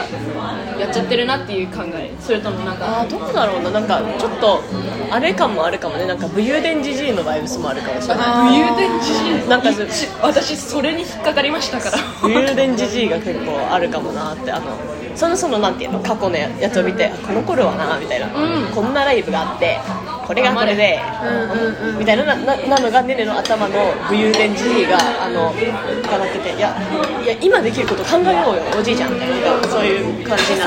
[0.78, 3.70] やっちゃってるなっていう考えそれともなんかあーどうだろうな。
[3.70, 4.62] なんかちょっと
[5.10, 6.06] あれ感もあるかもね。
[6.06, 8.26] なんか武勇伝じじいのバイブスもあるかもしれない。
[8.50, 9.48] 武勇伝じじい。
[9.48, 11.98] なんかし私それに引っかかりましたから。
[12.22, 14.76] 武勇伝じじいが結構あるかもなってあの
[15.14, 18.74] そのそのなんていうの過去のやつを見てこの頃はなみたいな、うん。
[18.74, 19.78] こんなライブがあって
[20.26, 23.74] これがこれでうんうんうんみたいななななのがねねの頭の
[24.08, 26.74] 武勇伝じじいがあの伺ってていや
[27.22, 30.66] いや今できること考えようよおじいちゃんみたいなそういう感じな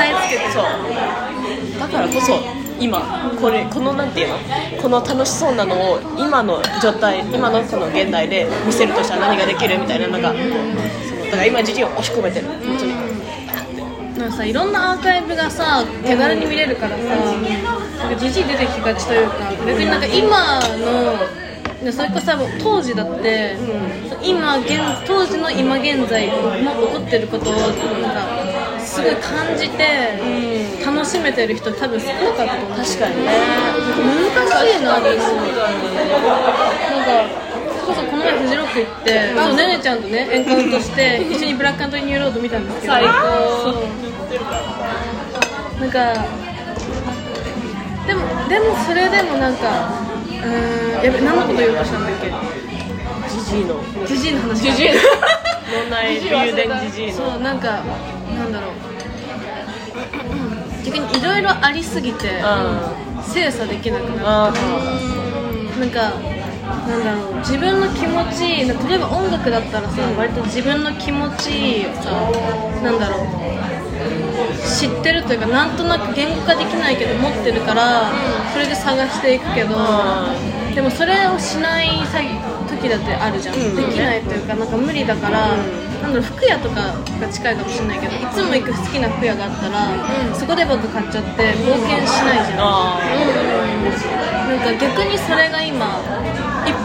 [0.53, 1.79] そう。
[1.79, 2.99] だからこそ今
[3.41, 4.37] これこのなんていうの
[4.81, 10.37] この楽しそうなのを今の状態今のこの現代で見せるとしたら何ができるみたいなのがそ
[11.15, 12.93] のだから今じじいを押し込めてる本当に
[14.27, 21.17] なんかさいろんなアーカイブがさ手軽に見れるからさなんかじじい出てきがちというか逆になんか今の
[21.81, 23.55] でそれこそ当時だって、
[24.23, 26.33] 今現当時の今現在も
[26.87, 27.71] 起こってることをなん
[28.75, 30.19] かすごい感じて
[30.83, 32.77] 楽しめてる人多分少なかったと思う。
[32.79, 33.31] 確かにね。
[34.33, 35.45] 難しいなと思うなん
[37.29, 37.46] か
[37.87, 42.93] こそこの前フジロック行ってそうねねちゃんとねエンカウントして一緒にブラックアントニーニューロード見たんですけど。
[42.93, 43.11] 最高
[43.63, 43.75] そう
[45.81, 46.25] なんか
[48.07, 49.89] でもでもそれでもなんか
[50.29, 52.31] うーんやべ何のこと言おうとしたんだっけ？
[53.29, 53.79] じじいの。
[54.05, 54.61] ジジイの話。
[54.63, 56.19] じじい問題。
[56.19, 57.13] 武勇伝じじいの。
[57.13, 57.81] そうなんか
[58.37, 58.71] なんだろう。
[60.85, 62.41] 逆にいろいろありすぎて
[63.21, 64.53] 精査できなくなるあ
[65.79, 66.13] なんか
[66.87, 67.35] なんだろう。
[67.39, 72.11] 自分の気持ち例えば音楽だったらさ割と自分の気持ちをさ
[72.83, 73.27] なんだろう。
[74.79, 78.11] 知ってるというかなんとなく言語化できないけど持ってるから
[78.53, 79.75] それで探していくけど
[80.75, 81.89] でもそれをしない
[82.69, 83.55] 時だってあるじゃん。
[83.55, 83.75] うん。
[83.75, 85.57] できないというかなんか無理だから
[86.01, 92.59] なんだろう服屋とかが近いかもしれないけどいつも行く好きな服屋があったらそこで僕買っちゃって冒険しないじゃん。
[92.59, 92.99] あ
[94.47, 95.99] なんか逆にそれが今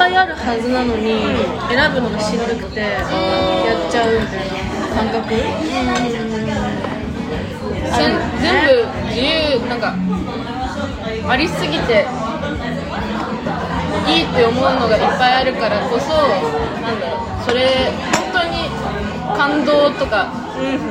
[0.02, 1.22] ぱいあるはずなのに
[1.70, 4.58] 選ぶのがしんどくてやっちゃうみたいな
[4.98, 5.30] 感覚？
[7.92, 9.94] 全全部自由なんか
[11.28, 12.06] ありすぎて
[14.10, 16.10] いいって思うのがいっぱいあるからこそ
[16.82, 18.66] なんだろうそれ本当に
[19.38, 20.28] 感動とか、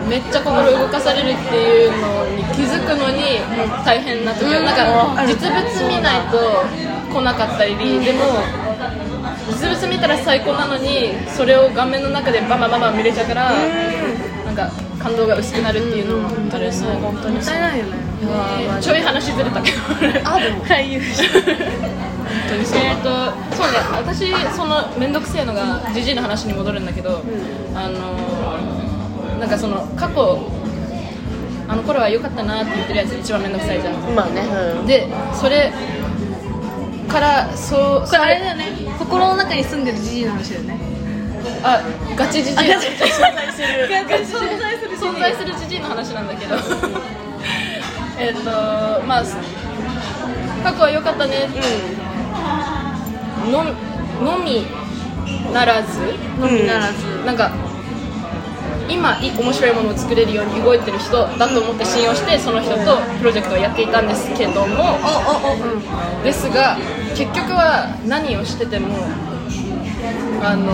[0.09, 3.39] めっちゃ心動かされるっていうのに気づくのに
[3.85, 4.75] 大変な時は、なん
[5.15, 6.65] か実物見ないと
[7.13, 8.41] 来なかったりでも
[9.51, 13.51] 実物見たら最高なのにそれを画面の中でバンバンバンバン見れちゃうから、
[14.45, 17.91] なんか感動が薄くなるっていうのも本当にそう本当にもったいないよね。
[18.81, 19.77] ちょい話ずれたけど
[20.25, 20.63] あでも。
[20.65, 21.23] 回遊し
[22.75, 23.09] えーと
[23.55, 27.21] そうね私その面倒くせえのがジジイの話に戻るんだけど、
[27.75, 28.17] あの
[29.39, 30.39] なんかその過去
[31.67, 33.95] あの頃は良かったなって言ってるやつ一番面倒くさいじゃん。
[34.15, 34.41] まあね
[34.79, 34.85] うん。
[34.85, 35.71] でそれ
[37.11, 38.65] からそうこれあれだよね。
[38.97, 40.79] 心の中に住んでるじじいの話だよね。
[41.63, 41.81] あ
[42.15, 42.73] ガチジジイ。
[42.73, 46.55] あガチ 存在する存在する存在するジジイの話なんだけど。
[48.17, 48.49] えっと
[49.05, 49.23] まあ
[50.63, 51.49] 過去は良かったね。
[53.51, 53.63] の
[54.23, 54.65] のみ
[55.53, 55.99] ならず。
[56.39, 57.25] のみならず。
[57.25, 57.51] なんか
[58.87, 64.97] 今いい面白いものを作れるように動いてる人だと思って信用してその人とプロジェクトをやっていたんですけども。
[66.23, 66.77] ですが
[67.15, 68.87] 結局は何をしてても
[70.41, 70.73] あの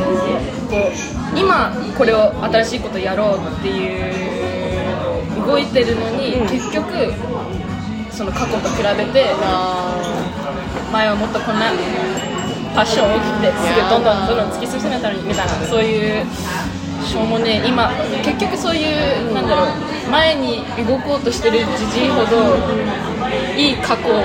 [0.70, 0.78] こ
[1.36, 6.48] う今これを新しいことやろうっていう動いてるのに、うん。
[6.48, 6.88] 結局
[8.12, 9.26] その過去と比べて
[10.92, 11.72] 前はもっとこんな
[12.74, 16.26] パッションを起きてすぐどんどんどんどん突き進めたのにみたいなそういう
[17.08, 17.90] しょうもね今
[18.24, 18.84] 結局そうい
[19.30, 22.56] うなんだろう前に動こうとしてるじじいほど
[23.58, 24.20] いい過去をこ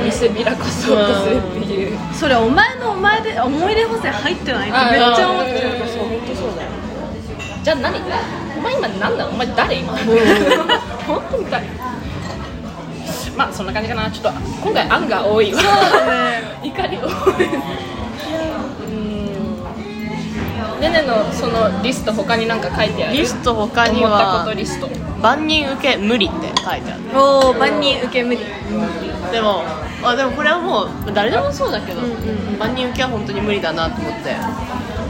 [0.00, 1.98] う見せびらかそうとするっていう。
[2.14, 4.78] それお前のお前で思い出補正入ってないって。
[4.78, 5.60] あめっちゃ思ってる。
[5.86, 6.68] そう本当そうだよ
[7.62, 7.98] じゃあ何？
[8.56, 9.28] お前今何だ？
[9.28, 9.92] お前誰今？
[11.06, 11.66] 本当に誰？
[13.36, 14.10] まあそんな感じかな。
[14.10, 15.60] ちょっと今回案が多いわ。
[15.60, 15.66] ね。
[16.64, 17.06] 怒り多
[17.42, 17.44] い。
[17.44, 17.97] うん
[20.80, 23.16] ねねのそのリスト他に何か書いてある？
[23.16, 24.88] リスト他に思ったこはとリスト。
[25.20, 27.02] 万人受け無理って書いてある。
[27.14, 28.40] おお万人受け無理。
[29.32, 29.62] でも
[30.02, 32.58] あでもこれはもう誰でもそうだけど、うんうん。
[32.58, 34.36] 万人受けは本当に無理だなと思って。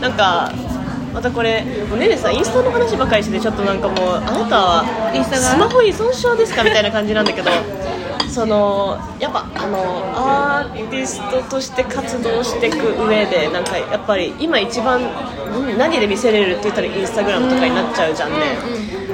[0.00, 0.52] なんか
[1.12, 4.84] またこれねねさんインスタの話ばかりしててちょっとなんかもうあなたは
[5.24, 7.50] スマホ依存症ですかみたいな感じなんだけど
[8.28, 9.78] そのやっぱあの
[10.14, 18.36] アーティストとして活動していく上でなんかやっぱり今一番ん何で見せれるって言ったらインスタグラムとかになっちゃうじゃんね、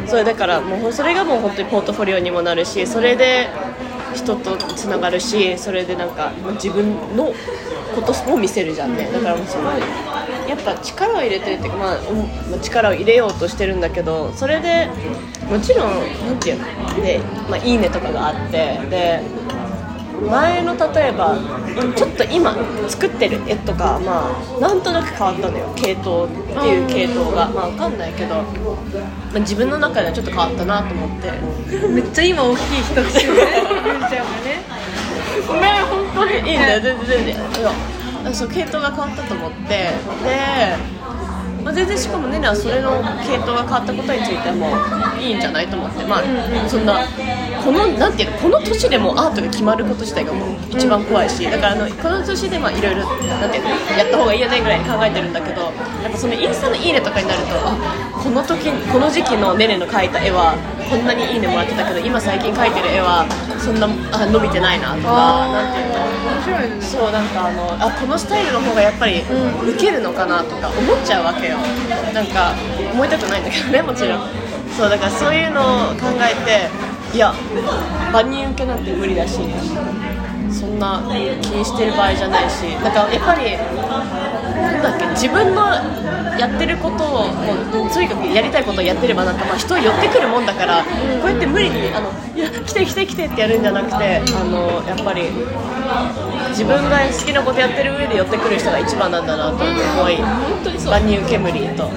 [0.07, 3.49] それだからもうそれがもう本当にポートフォリオにもなるしそれで
[4.15, 7.33] 人とつながるしそれでなんか自分の
[7.95, 9.09] ことも見せるじゃんね。
[9.13, 9.65] だからもうすごい
[10.55, 14.89] やっぱ力を入れてるっていうか、まあ、力を入れようとしてるんだけどそれで
[15.51, 15.91] もちろん
[16.27, 19.21] なんていうので、まあ、いいねとかがあってで
[20.31, 21.37] 前の例えば
[21.97, 22.55] ちょっと今
[22.89, 25.73] 作ってる絵とかまあなんとなく変わったのよ。
[25.77, 27.51] 系統っていう系統が。
[27.51, 28.43] まあわかんないけど、ま
[29.35, 31.33] あ、自分の中ではちょっと変わったなと思って。
[31.89, 33.11] めっちゃ今大きい一口をね
[33.85, 34.63] ゆうちゃんがね。
[35.49, 36.51] ごめん本当に。
[36.51, 37.35] いいんだよ全然全然。
[37.35, 37.73] いや
[38.33, 39.69] そう系統が変わったと思って。
[39.69, 39.93] で、
[41.63, 44.69] まあ、全然しかもねねはそれの系統が変わったことについても
[45.19, 46.05] いいんじゃないと思って。
[46.05, 47.01] まあそんな
[47.65, 51.45] このなていうのこの年でもアートが決まること自体がもう一番怖いし。
[51.45, 60.55] だからあのこの年でまあいろいろなんていうのやった方がいいよねぐらいに考えてるんだけどやっぱそのインスタのいいねとかになるとあこの時この時期のねねの描いた絵は
[60.91, 63.27] こんなにいいねもらってたけど今最近描いてる絵は
[63.59, 66.05] そんなあ伸びてないなとかなんていうの。
[66.25, 71.59] 面白いねそうなんかあのあこのスタイルの方がやっぱりウケるのかなとか思っちゃうわけよ。
[72.13, 72.53] なんか
[72.93, 74.29] 思いたくないんだけどねもちろん。
[74.77, 77.33] そうだからそういうのを考えていや
[78.13, 79.39] 万人受けなんて無理だし
[80.51, 81.01] そんな
[81.43, 83.57] 気にしてる場合じゃないしだからやっぱり
[84.65, 85.75] なんだっけ自分の
[86.39, 90.91] やってることをもうとにかくやりたいことをやってればなんかまあ人は寄ってくるもんだからこ
[91.27, 95.31] うやって無理にあのいや来て来て来てってやるんじゃなくてあのやっぱり
[96.51, 100.91] 自分が好きなことやってる上で寄ってくる人が一番なんだなと思い本当にそう。
[100.91, 101.91] 万人受け無理と考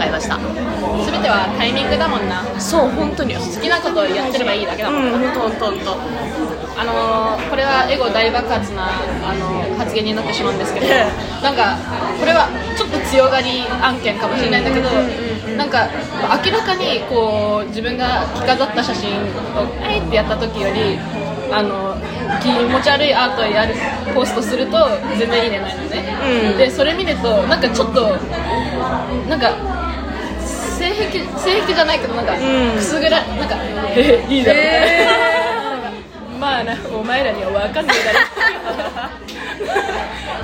[0.00, 0.38] えました。
[0.38, 2.42] 全てはタイミングだもんな。
[2.58, 10.86] そう本当に好きなことをやってればいいだけだもん、うん本当本当本当あのーこれはエゴ大爆発な、あのー発言になってしまうんですけど
[11.42, 11.76] なんか
[12.18, 14.88] これはちょっと強がり案件かもしれないんだけど
[15.56, 15.88] なんか
[16.44, 20.98] 明らかにこう自分が着飾った写真を「えい!」ってやった時より
[21.52, 21.96] あの
[22.42, 23.74] 気持ち悪いアートをやる
[24.14, 24.78] ポストすると
[25.18, 26.16] 全然いいねないのね、
[26.50, 26.58] うん。
[26.58, 28.16] でそれ見るとなんかちょっと
[29.28, 29.52] なんか
[30.48, 32.36] 性癖性癖じゃないけどなんか、ん。
[32.76, 33.56] くすぐらなんか
[33.96, 34.58] 「えいいだろ」
[36.44, 38.20] まあなお前らには分かんないだろ。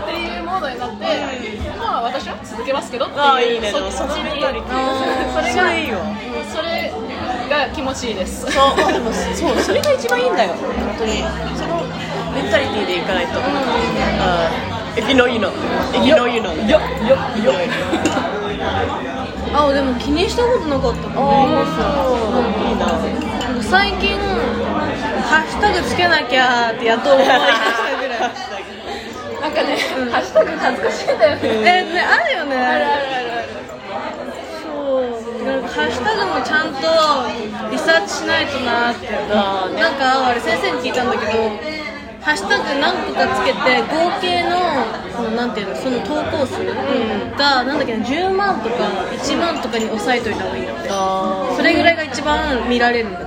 [0.00, 1.04] っていうモードになって、
[1.76, 4.80] まあ私は続けますけどっていうああいいねでそっちもそのメンにタリティ
[5.28, 6.00] それがそれいいわ。
[6.00, 6.16] うん
[6.50, 6.90] それ
[7.52, 8.50] が気持ちいいです。
[8.50, 8.76] そう。
[8.80, 10.54] でもそうそれが一番いいんだよ。
[10.54, 11.20] 本当に。
[11.52, 11.84] その
[12.32, 14.48] メンタリティーでいかないと、あ
[14.96, 15.52] エピのいいの。
[15.92, 16.54] エピのいいの。
[16.54, 17.52] よよよ
[19.52, 21.08] あでも気にしたことなかった。
[21.12, 21.52] ああ
[22.56, 24.18] いいななんか最近
[24.96, 27.40] ハッシュタグつけなきゃってやっと思い出した
[28.00, 28.20] ぐらい。
[29.40, 29.76] なんかね、
[30.10, 33.48] ハッシュタグ恥ずかしいんだよね、えねあるよねあるあるある。
[34.62, 34.68] そ
[35.00, 35.44] う。
[35.44, 36.82] なんかハッシュタグもちゃんと
[37.70, 41.32] リサーチしないとなってなんかあれ先生に聞いたんだけど
[42.20, 44.84] ハッシュタグ何個かつけて合計の
[45.16, 46.74] そのなんていうのその投稿数が
[47.64, 48.76] なんだっけな10万とか
[49.12, 53.20] 1万とかに抑えといた方がいいんだってあそれぐらいが一番見られるんだ。
[53.20, 53.24] っ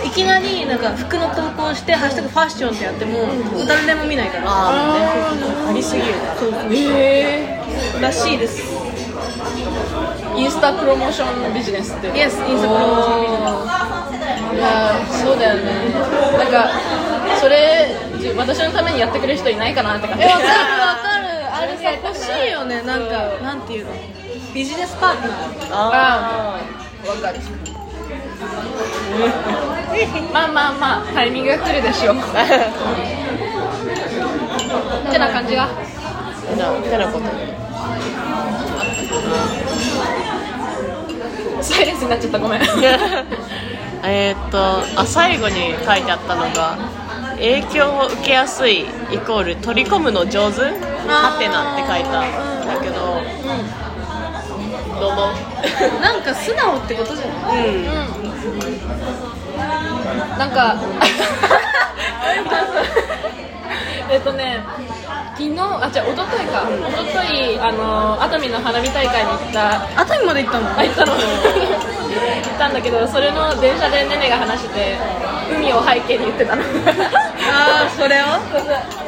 [0.00, 3.28] ていきなりなんか服の投稿して「ハッシュタグファッション」ってやっても
[3.66, 4.44] 誰でも見ないから。
[4.46, 6.14] ありすぎる。
[6.38, 6.62] そうそう。
[6.72, 7.62] え
[8.00, 8.62] らしいです。
[10.34, 13.96] ー、インスタプロモーションビジネスって Yes インスタプロモーションビジネス
[14.56, 14.94] いや
[15.24, 15.90] そうだよね
[16.38, 16.70] なんか
[17.46, 20.24] それじ私のためにやってくれる人いないかなって感じ。
[20.24, 20.56] えわかるわ
[20.96, 21.28] かる。
[21.54, 22.82] あれさ欲しいよね。
[22.82, 23.92] なんかなんていうの？
[24.52, 25.38] ビジネスパートナー。
[25.70, 26.58] あ
[27.06, 27.38] わかる。
[30.32, 32.16] まあまあまあタイミングが来るでしょう。
[35.08, 35.68] ってな感じが。
[35.68, 35.68] あ
[36.50, 37.26] てなてなこと
[41.62, 42.40] サイレンスになっちゃった。
[42.40, 42.60] ごめん。
[44.02, 47.05] えーっとあ最後に書いてあったのが
[47.36, 50.62] 影響を受けやすいイコール取り込むの上手？
[51.06, 52.94] はてなって書いたんだけど、
[55.00, 55.28] どう思う
[56.02, 57.68] なんか素直ってことじゃない？
[57.68, 57.86] うん。
[60.38, 60.76] なんか
[64.10, 64.62] えっとね
[65.36, 66.62] 昨日あじゃあ一昨日か。
[66.70, 69.86] 一昨日あの熱海の花火大会に行った。
[70.00, 70.70] 熱海まで行ったの？
[70.70, 71.12] あ行ったの。
[71.12, 71.22] 行っ
[72.58, 74.96] たんだけどそれの電車でねねが話してて
[75.54, 76.62] 海を背景に言ってたの
[77.48, 78.26] ああそれを？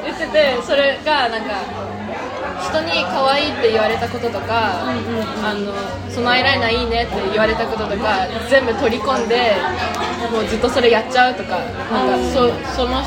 [0.05, 1.63] 言っててそれがなんか
[2.59, 5.73] 人に可愛いって言われたこととか、あの
[6.11, 9.53] そのアイライナーいいねって言われたこととか全部取り込んで
[10.33, 11.59] もうずっとそれやっちゃうとか
[11.91, 13.03] なんかそその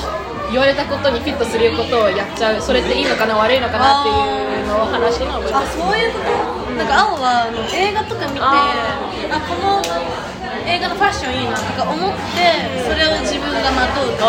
[0.52, 2.62] 言われたことにフィットすることをやっちゃう。
[2.62, 5.78] それっていいのかな悪いのかなっていうのを話したのを覚えてあます。
[5.78, 6.72] そういうこと？
[6.76, 9.84] なんか青はあの映画とか見てあこの
[10.66, 12.18] 映画のファッションいいなとか思って
[12.84, 14.24] それを自分がまとうと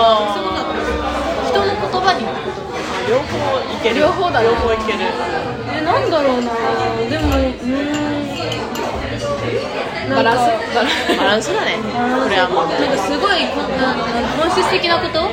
[1.53, 2.25] そういうことだった人の言葉に
[3.09, 3.97] 両方いける。
[3.97, 4.99] 両方だね両方いける。
[5.75, 6.51] えなんだろうな。
[7.11, 8.22] でもうーん
[10.11, 11.77] バランスバランスだね。
[11.79, 12.69] これはもう。
[12.69, 13.95] なんかすごいこんな
[14.39, 15.23] 本質的なこと？
[15.23, 15.31] を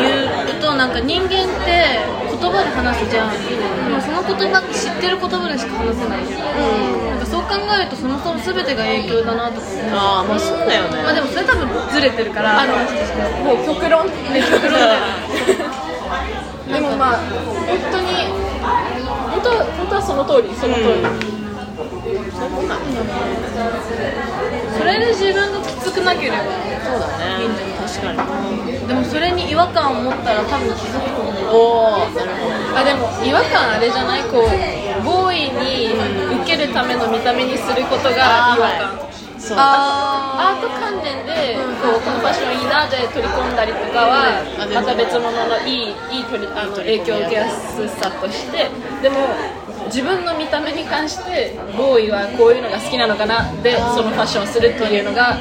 [0.00, 0.24] 言
[0.56, 2.00] うとなんか人間って
[2.30, 3.30] 言葉で話すじゃん。
[3.32, 3.36] で
[3.92, 6.40] もその言葉って知ってる言葉でしか話せないじゃん。
[7.10, 9.90] なんかそう考えるとそもそも全てが影響だなとか思う。
[9.92, 11.02] ああまあそうだよね。
[11.02, 12.60] まあでもそれ多分ずれてるから。
[12.62, 12.74] あの
[13.44, 14.06] もう極論。
[14.08, 14.72] ね極論。
[16.72, 17.16] でもまあ
[17.68, 18.26] 本当に
[19.30, 21.35] 本当は本当はその通りその通り、
[24.78, 27.00] それで自分がきつくなければそう。
[27.00, 31.56] だね確かにでもそれに違和感を持ったら多分気づくと思うお
[31.94, 35.92] おなるほどあでも違和感あれじゃないこうボーイに
[36.42, 39.06] 受けるための見た目にすることが違和感
[39.38, 39.56] そう。
[39.60, 44.42] あアート関連でこうこのファッションいいなで取り込んだりとかは
[44.74, 48.70] また別物のいいいい取りあの影響を受けやすさとして。
[49.02, 49.28] でも
[49.86, 55.38] 自分の見た目に関してボーイはこういうのが好きなのかなでそのファッションをするっていうのが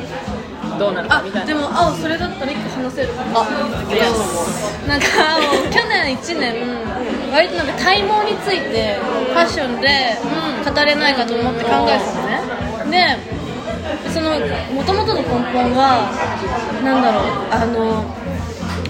[0.78, 1.48] どうなのかあみたいな。
[1.48, 3.48] でも青それだったら一個話せるあ
[3.92, 4.14] りがと
[4.86, 4.88] う。
[4.88, 5.06] なんか
[5.38, 5.42] 青
[5.72, 6.56] 去年1年
[7.32, 10.18] 割となんか体毛についてファッションで
[10.64, 13.18] 語れないかと思って考えてたのね。
[14.06, 14.32] でその
[14.74, 16.12] 元々の根本は
[16.84, 18.04] なんだろうあの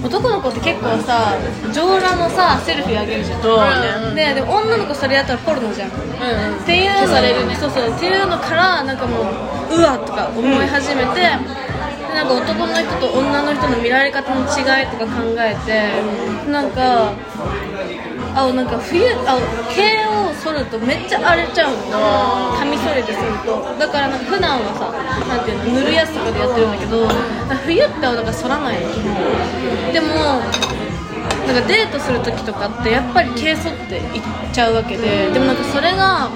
[0.04, 1.38] 男の子って結構さ
[1.74, 3.42] 上裸のさセルフィーあげるじゃん。
[3.42, 4.14] そう。
[4.14, 5.90] ねででも女の子それやったらポルノじゃん。
[5.90, 6.62] うんうん。
[6.62, 7.56] っていう消されるね。
[7.56, 7.90] そうそう。
[7.90, 11.22] っていうのからなんかもううわとか思い始めて、で
[12.14, 17.12] なんか男の人と女の人の見られ方の違いとか考えてなんか
[18.36, 19.40] あなんか冬あ
[19.74, 19.82] 毛
[20.30, 22.58] を剃るとめっちゃ荒れちゃうの。
[22.60, 23.64] 髪剃りですると。
[23.80, 24.92] だからなんか普段はさ
[25.28, 27.08] なんていうの塗るやつとかでやってるんだけど
[27.66, 29.94] 冬ってなんか剃らないの基本。
[29.94, 30.08] でも
[31.48, 34.22] なんかデートする時とかってやっぱり毛剃っていっ
[34.52, 36.30] ちゃうわけででもなんかそれが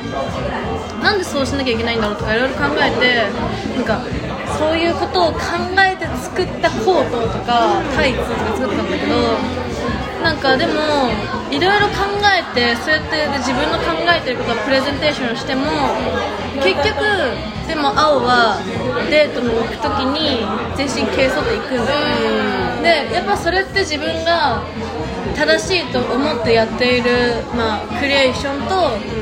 [1.02, 3.26] なんでそうしなきゃいけないんだろうとかいろいろ考えて
[3.76, 4.02] なんか
[4.58, 5.40] そういうことを考
[5.80, 9.16] えて作ったコートとかタイツとか作ったんだけど
[10.24, 10.74] なんかでも
[11.50, 15.66] いろいろ考えてそうやって自分の考えてることをプレゼンテーションしても
[16.62, 17.00] 結局
[17.68, 18.60] でも青は
[19.10, 20.44] デートに行く時に
[20.76, 21.94] 全身毛剃っていくんだ。
[21.94, 24.64] よでやっぱそれって自分が
[25.36, 28.76] 正しいと思ってやっている、まあ、クリエーションと、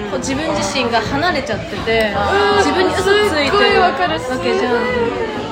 [0.09, 2.15] こう自分自身が離れちゃってて
[2.57, 3.81] 自分に嘘ついてる。
[3.81, 3.91] わ
[4.39, 5.46] けじゃん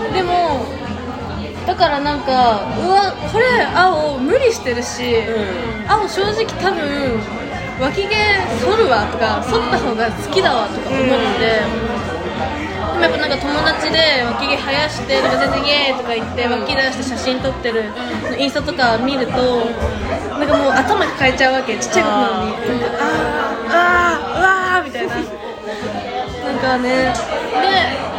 [1.66, 5.24] だからなんかうわこれ青無理してるし、
[5.88, 7.20] 青正直多分
[7.82, 8.16] 脇毛
[8.62, 11.62] 剃るわとか剃った方が好きだわとか思って、
[12.96, 17.84] でもやっぱなんか友達で脇毛生やしてなんか全然イエーイとか言って脇出して写真撮ってる
[18.38, 19.66] インスタとか見ると
[20.40, 22.52] なんかもう頭抱えちゃうわけちっちゃいことなのに。
[22.80, 22.98] なんか
[23.70, 25.16] あーあーうわーみたいな。
[25.16, 27.12] なんかね。
[27.60, 28.15] で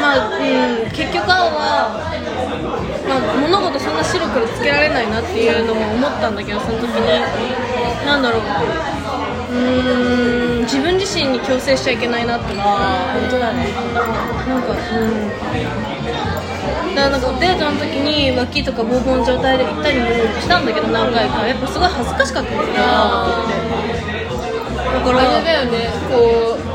[0.00, 1.98] まあ、うん、結局青は、
[3.08, 8.42] まあ、物事そんな白黒つけられないなっていうのも思ったんだけどその時になんだろう
[9.54, 12.70] うん自分自身に強制しちゃいけないなって思って
[13.20, 13.68] 本当だね
[14.48, 15.30] なんかうん
[16.94, 20.06] だからなんかデートの時に脇とかボーボーの状態で行ったりも
[20.40, 22.80] したんだけど何回かやっぱすごい恥ずかしかったんですよだ
[25.00, 26.73] かあれらだよねこう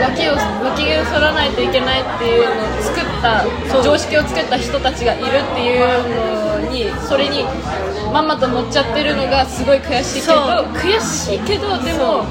[0.00, 0.32] 脇を
[0.64, 3.44] 脇毛を剃らないといけないっていうのを作った
[3.82, 5.80] 常識を作った人たちがいるっていう
[6.64, 7.44] のにそれに
[8.12, 10.34] まんまと乗っちゃってるのがすごい悔しいけど
[10.74, 12.24] 悔しいけどでも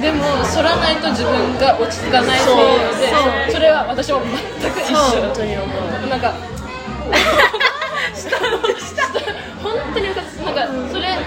[0.00, 4.20] でも剃らないと自分が落ち着かないっていうのでそれは私も
[4.60, 4.94] 全く一緒。
[4.94, 6.08] 本当に思う。
[6.08, 6.32] なんか
[9.62, 11.18] 本当になんかそれ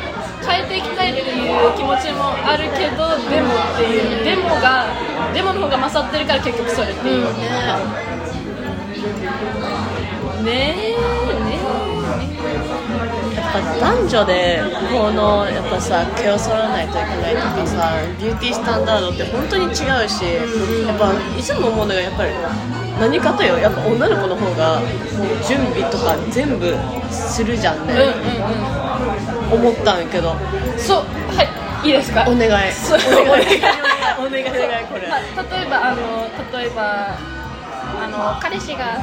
[0.47, 4.85] 変えていきたいっていう気持ちもあるけどでもっていうでもが
[5.33, 7.25] でもの方が勝ってるから結局それっていう、
[10.43, 10.95] ねえ
[11.43, 11.57] ね
[13.35, 22.31] やっぱ男女でこのやっぱさ毛を剃らないといけないとかさビューティースタンダードって本当に違うしやっぱいつも思うのがやっぱり
[22.99, 24.89] 何かとよやっぱ女の子の方がもう
[25.47, 26.75] 準備とか全部
[27.11, 28.84] するじゃんね、うんうんうん。
[29.51, 30.35] 思ったんやけど。
[30.77, 31.03] そう
[31.35, 32.21] はいいいですか？
[32.29, 32.49] お願い。
[32.49, 32.65] お願い。
[32.67, 33.45] お願い。
[34.19, 34.85] お願い。
[34.89, 35.07] これ。
[35.07, 36.81] まあ、例えばあの例えば
[38.03, 38.97] あの彼氏が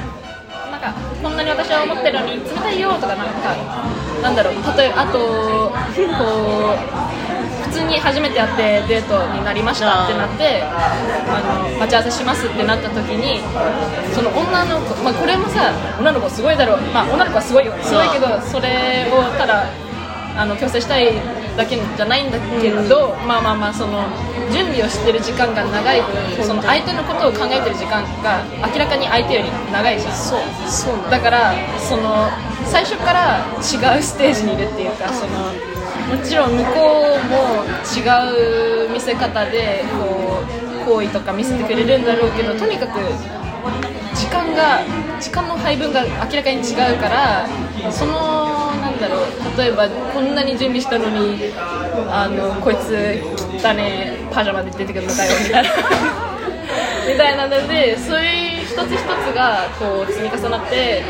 [0.71, 3.55] なんかこんなに私は思ってるのに冷たいよとかなんか
[4.23, 4.55] なんだろう。
[4.77, 5.73] 例えばあとこ
[6.75, 6.83] う
[7.65, 13.41] 普通に初めて会ってデートになりましたってなってあの待ち合わせしますってなった時に
[14.15, 19.65] その女の子、まあ、これもさ女の子すごいだろう、まあ、女の子はすごいよすごいけどそれをただ
[20.37, 21.13] あの強制したい
[21.57, 24.05] だけじゃないんだけど、まあまあまあその
[24.53, 26.03] 準備をしてる時間が長い
[26.37, 30.13] 分その相手のことを考えてる時間が明らかに相手より長いじゃん。
[30.15, 31.23] そうそうだ。
[31.23, 32.29] からその
[32.67, 35.33] 最初から違うステージにいるっていうかその
[36.17, 37.65] もちろん向こうも
[37.95, 40.43] 違う見せ方でこ
[40.85, 42.99] う行為とか見せてくれるんだろうけどとにかく
[44.15, 44.81] 時間が
[45.21, 47.47] 時間の配分が明らかに違うから
[47.91, 48.62] その
[49.03, 49.59] だろう。
[49.59, 51.53] 例えばこんなに準備したのに
[52.09, 53.21] あのこいつ
[53.63, 55.71] 汚ねパジャマで出てくるのかよみたいな。
[57.07, 61.03] みたいなのでそういう一つ一つがこう積み重なって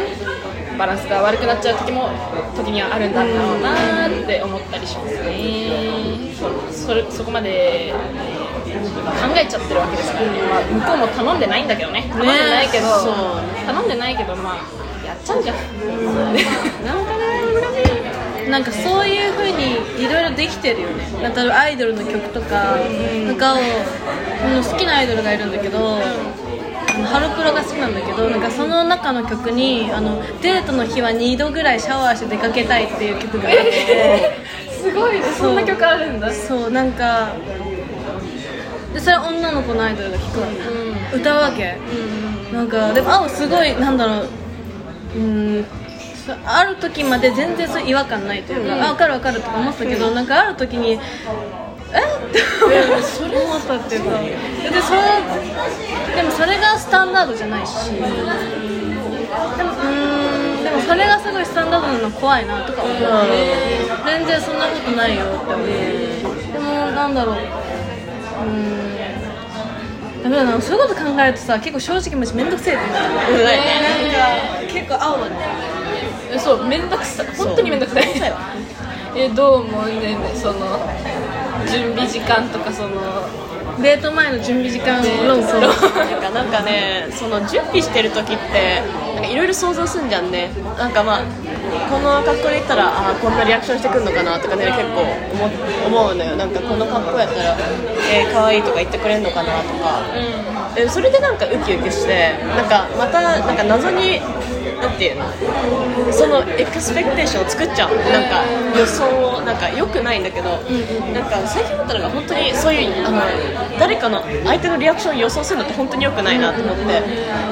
[0.79, 2.09] バランスが悪くなっちゃう時も
[2.57, 6.33] 時にはあるんだろうなって思ったりしますね。
[6.73, 12.09] そそれそこまで考えちゃってるわけですからね、まあ、向こうも頼んでないんだけどね。
[12.11, 13.15] 頼んでないけど、そう
[13.67, 14.82] 頼んでないけどまあ
[15.13, 15.57] やっちゃうじゃん。
[16.85, 17.23] なんかね。
[18.51, 21.07] なんかそういう風にいろいろできてるよね。
[21.23, 22.77] なんか例えばアイドルの曲とか
[23.29, 23.59] とかを
[24.57, 26.01] うん好きなアイドルがいるんだけど、
[27.07, 34.43] ハロプロが好きなんだけどなんかその中の曲にあのデートの日は2度ぐらいシャワーして出かけたいっていう曲があって。
[34.83, 35.27] すごいね。
[35.39, 36.33] そんな曲あるんだ。
[36.33, 37.29] そうなんか
[38.93, 40.31] でそれは女の子のアイドルが弾
[41.13, 41.79] く、歌うわけ、
[42.53, 44.29] なんかでも青すごいなんだろう
[45.15, 45.65] うん。
[46.25, 50.97] そある時まで全然そう違和感ないというか、あ分かる分かるとか思ってたけど、なんかある時にえ？
[50.97, 51.01] っ
[52.33, 52.39] て
[53.03, 54.29] それ思ったっていうかで
[54.81, 55.01] それ
[56.15, 62.97] でもそれがスタンダードじゃないしでもうーんでもそれがすごいスタンダードなの怖いなとか思う、
[64.07, 65.67] 全然そんなことないよって思う、
[66.53, 67.35] でもなんだろう。
[67.35, 68.49] うー
[68.89, 68.92] ん
[70.23, 73.45] ダメだなそういうこと考えるとさ結構正直マジめんどくせえってなるうん。
[73.45, 75.37] なんか結構青だね。
[76.33, 78.05] えそうめんどくさい本当にめんどくさい。
[79.17, 80.81] えどう思うねその
[81.71, 82.91] 準備時間とかその。
[83.81, 85.61] デート前の準備時間論争。
[85.61, 85.69] な
[86.19, 88.83] んかなんかねその準備してる時って
[89.33, 90.51] いろいろ想像すんじゃんね。
[90.79, 91.23] なんかまあ
[91.63, 95.03] この格好で言ったらあーこんなリアクションしてくるのかなとかね結構
[95.87, 96.37] 思思うのよ。
[96.37, 97.57] なんかこの格好やったら
[98.13, 100.03] えー、可愛いとか言ってくれるのかなとか、
[100.77, 104.21] えそれでなんかウキウキしてなんかまたなんか謎に
[104.83, 106.13] なんていうの？
[106.13, 107.95] そのエクスペクテーションを作っちゃう。
[108.11, 108.43] なんか
[108.77, 110.59] 予想をなんか良くないんだけど、
[111.15, 116.83] なんか最近思ったのが本当にそういうあの誰かの相手のリアクションを予想するのって本当に良くないなと思って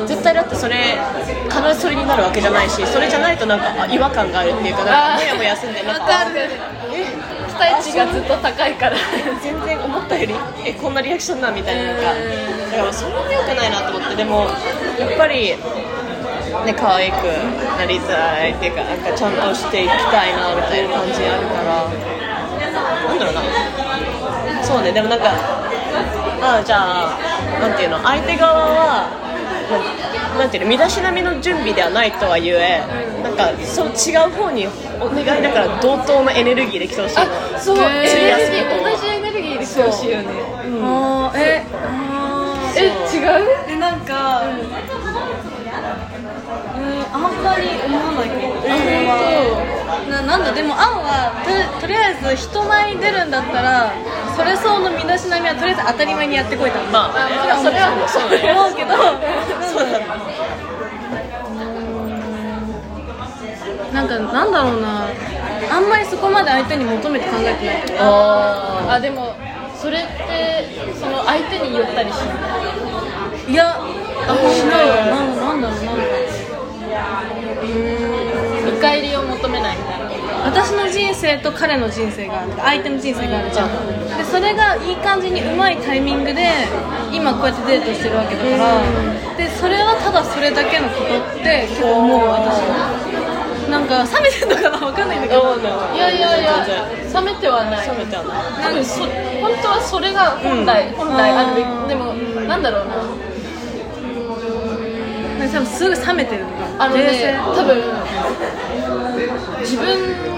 [0.07, 0.99] 絶対だってそれ
[1.49, 6.26] 必ずそれになるわけじゃないしそれじゃないとなんかあ違和感があるっていうかなんかもやもやすんでなんか
[7.47, 8.97] 期待値がずっと高いから。
[9.43, 10.35] 全然思ったより
[10.66, 11.93] えこんなリアクションなんみたいな。
[11.93, 12.03] なんか
[12.70, 14.47] だからそれも良くないなと思ってでも
[14.99, 15.55] やっぱり
[16.64, 17.24] ね可愛く
[17.78, 21.88] なりたいっていうかなんかちゃんとしていきたいなみたいな感じあるから。
[23.09, 23.40] なんだろうな。
[24.62, 25.30] そうねでもなんか
[26.42, 27.18] あじゃあ
[27.61, 29.09] なんていうの相手側は
[30.32, 32.82] ななんていうの身だしなみの準備ではないとはいえ
[33.22, 34.66] なんかそう違う方に
[35.01, 37.24] お願いだから同等のエネルギーで来てほしいの。
[37.59, 37.76] そう。
[37.76, 37.86] 同じ
[39.07, 40.28] エネルギーで来てほしいよね。
[40.82, 42.86] あーえあーえ
[43.16, 43.48] 違う。
[43.68, 44.99] えなんかうん
[47.13, 48.73] あんまり思わないかもそれ
[49.07, 49.59] は
[50.09, 53.93] ななんだでも青はととりあえず人前に出るんだったら
[54.37, 58.31] それ相応の身だしなみはとりあえず当たり前にやってこいたんだまあねそれはそ思
[58.71, 58.95] うけど。
[59.67, 60.07] そうだね。
[63.93, 65.11] なんかなんだろうな。
[65.71, 67.83] あんまりそこまで相手に求めて考えてない。
[67.99, 69.35] ああでも
[69.75, 72.39] それってその相手に言ったりしな
[73.49, 73.53] い？
[73.53, 73.83] いやあ
[74.55, 75.79] しないなんだろうなんだろう
[78.64, 80.11] 見返りを求めないみたいな
[80.44, 83.68] 私の人生と彼の人生がある相手の人生があるじゃん。
[84.16, 86.48] でそれがいい感じにうまいタイミングで
[87.12, 93.20] 今こうやってデートしてるわけだからでそれはただそれだけのことって結構思う私は。
[93.70, 95.55] なんか冷めてるのかな分かんないんだけど。
[95.55, 95.62] い
[95.98, 96.66] やいやいや
[97.14, 97.86] 冷めてはない。
[97.86, 98.64] 冷めてはない。
[98.64, 101.86] 多分そ本当はそれが本来、本来あるべうん。
[101.86, 102.14] きでも
[102.48, 102.94] なんだろうな
[105.53, 106.44] 多分すぐ冷めてる
[106.78, 107.76] あのね多分
[109.61, 109.86] 自分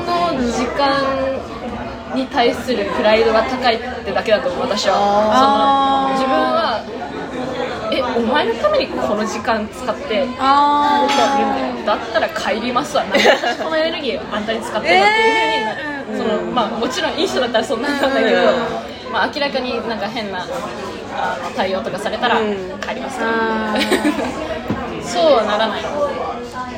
[0.06, 4.94] の時間に対するプライドが高いってだけだと思う私は。
[5.32, 5.44] そ
[6.08, 7.02] の自分は
[7.92, 11.06] えお前のためにこの時間使ってあ
[11.84, 13.10] だったら帰りますわこ
[13.68, 18.40] のエネルギーをあんたに使ってるのっていうふうに、そのまあ、もちろんいい人だったらそんなんだけど、
[19.12, 20.46] まあ、明らかになんか変な
[21.14, 22.56] あの対応とかされたらうん。
[22.80, 23.20] 帰ります。
[23.20, 24.61] ーあー
[25.04, 25.82] そうはならない。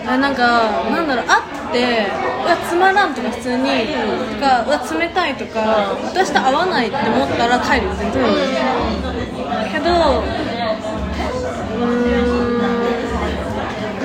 [0.07, 2.07] あなんかなんだろう会って
[2.45, 3.65] うわつまらんとか普通に、
[4.35, 8.23] とかうわ冷たいとか、私と合わないって思ったら帰るよ全然、
[9.73, 12.65] けどうーん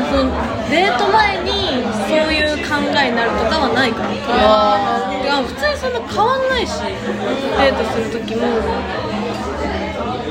[0.10, 0.32] その
[0.70, 8.48] デート前にそういう考えになるとかはないからいや普通にそんな変わんないしデートする時も。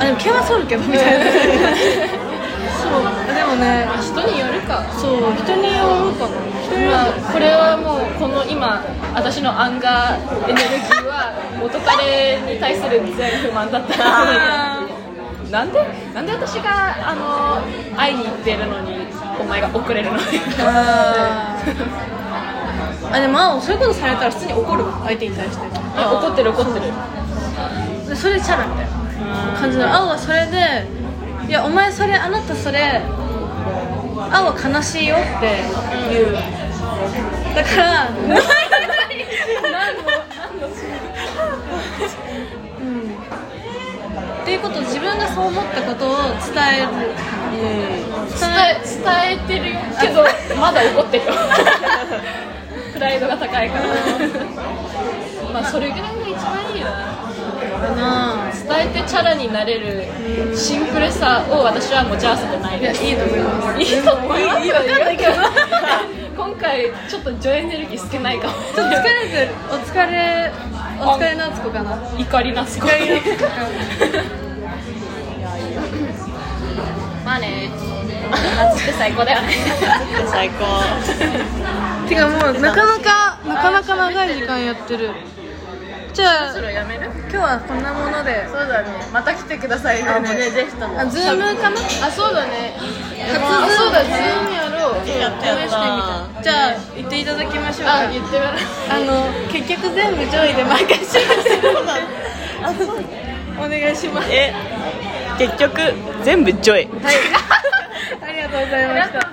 [0.00, 1.24] あでも毛は剃るけどみたいな
[2.88, 3.04] そう。
[3.34, 3.86] でもね。
[4.00, 4.82] 人によるか。
[4.96, 5.36] そう。
[5.36, 6.34] 人によるかな
[6.78, 8.82] まあ、これはもうこの今
[9.14, 14.86] 私のアンガーエネルギーは元彼に対する全不満だったあ
[15.50, 15.80] なんで？
[16.14, 17.60] なんで私があの
[17.96, 19.08] 会いに行ってるのに
[19.40, 20.18] お前が遅れるの
[23.10, 25.66] あでも青そういうことされたら普通に怒る相手に対して。
[25.98, 26.92] 怒ってる怒ってる。
[28.08, 28.90] でそれでチャラみたいな
[29.58, 29.92] 感じの。
[29.92, 30.86] 青はそれで
[31.48, 33.00] いやお前それあなたそれ
[34.30, 35.58] 青は悲しいよって
[36.10, 36.32] 言う。
[37.54, 38.36] だからうん
[44.42, 46.88] っていうこと自分がそう思ったことを伝える
[48.38, 50.24] 伝え伝えてるよけど
[50.60, 51.32] まだ怒ってるよ
[52.92, 53.84] プライドが高いから
[55.52, 56.92] まあそれぐらいが一番いいよな
[57.88, 60.04] かな伝えてチャラになれる
[60.54, 63.80] シンプルさを私は持ち合わせてないですいいと思います。
[63.80, 64.60] いいと思います。
[64.60, 65.32] いいわかんないけど
[66.36, 68.52] 今回ちょっとジョエネルギー少ないかも。
[68.52, 69.28] ちょっと疲れ。
[69.28, 70.52] てるお疲れ
[71.00, 71.96] お疲れ夏子かな。
[72.18, 72.86] 怒り夏子。
[72.86, 72.92] か
[77.24, 77.70] まあね。
[78.28, 79.54] 夏って最高だよね。
[80.28, 80.64] 最高。
[82.06, 85.10] てかもうなかなかなかなか長い時間やってる
[86.18, 86.70] じゃあ。
[86.72, 87.06] やめる？
[87.30, 88.42] 今日はこんなもので。
[88.50, 88.90] そうだね。
[89.12, 90.18] また来てくださいね。
[90.18, 90.98] ねぜひとも。
[90.98, 91.78] あズームかな？
[91.78, 92.74] あそうだね。
[92.74, 95.06] 初あそうだズームやろう。
[95.06, 98.00] やったやったじゃあ言っていただきましょうか。
[98.00, 98.36] あ言って
[98.90, 101.54] あの結局全部上位で毎回します
[103.56, 104.28] お願いします。
[104.32, 104.52] え
[105.38, 105.94] 結局
[106.24, 107.14] 全部ジョイはい。
[108.26, 109.30] ありがとうございました。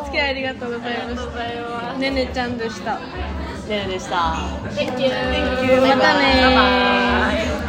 [0.00, 1.94] お付き合いありがとうございました。
[1.96, 2.98] ねねちゃんでした
[3.70, 4.34] レナでした。
[4.74, 5.10] Thank you.
[5.10, 5.80] Thank you.
[5.80, 7.50] またね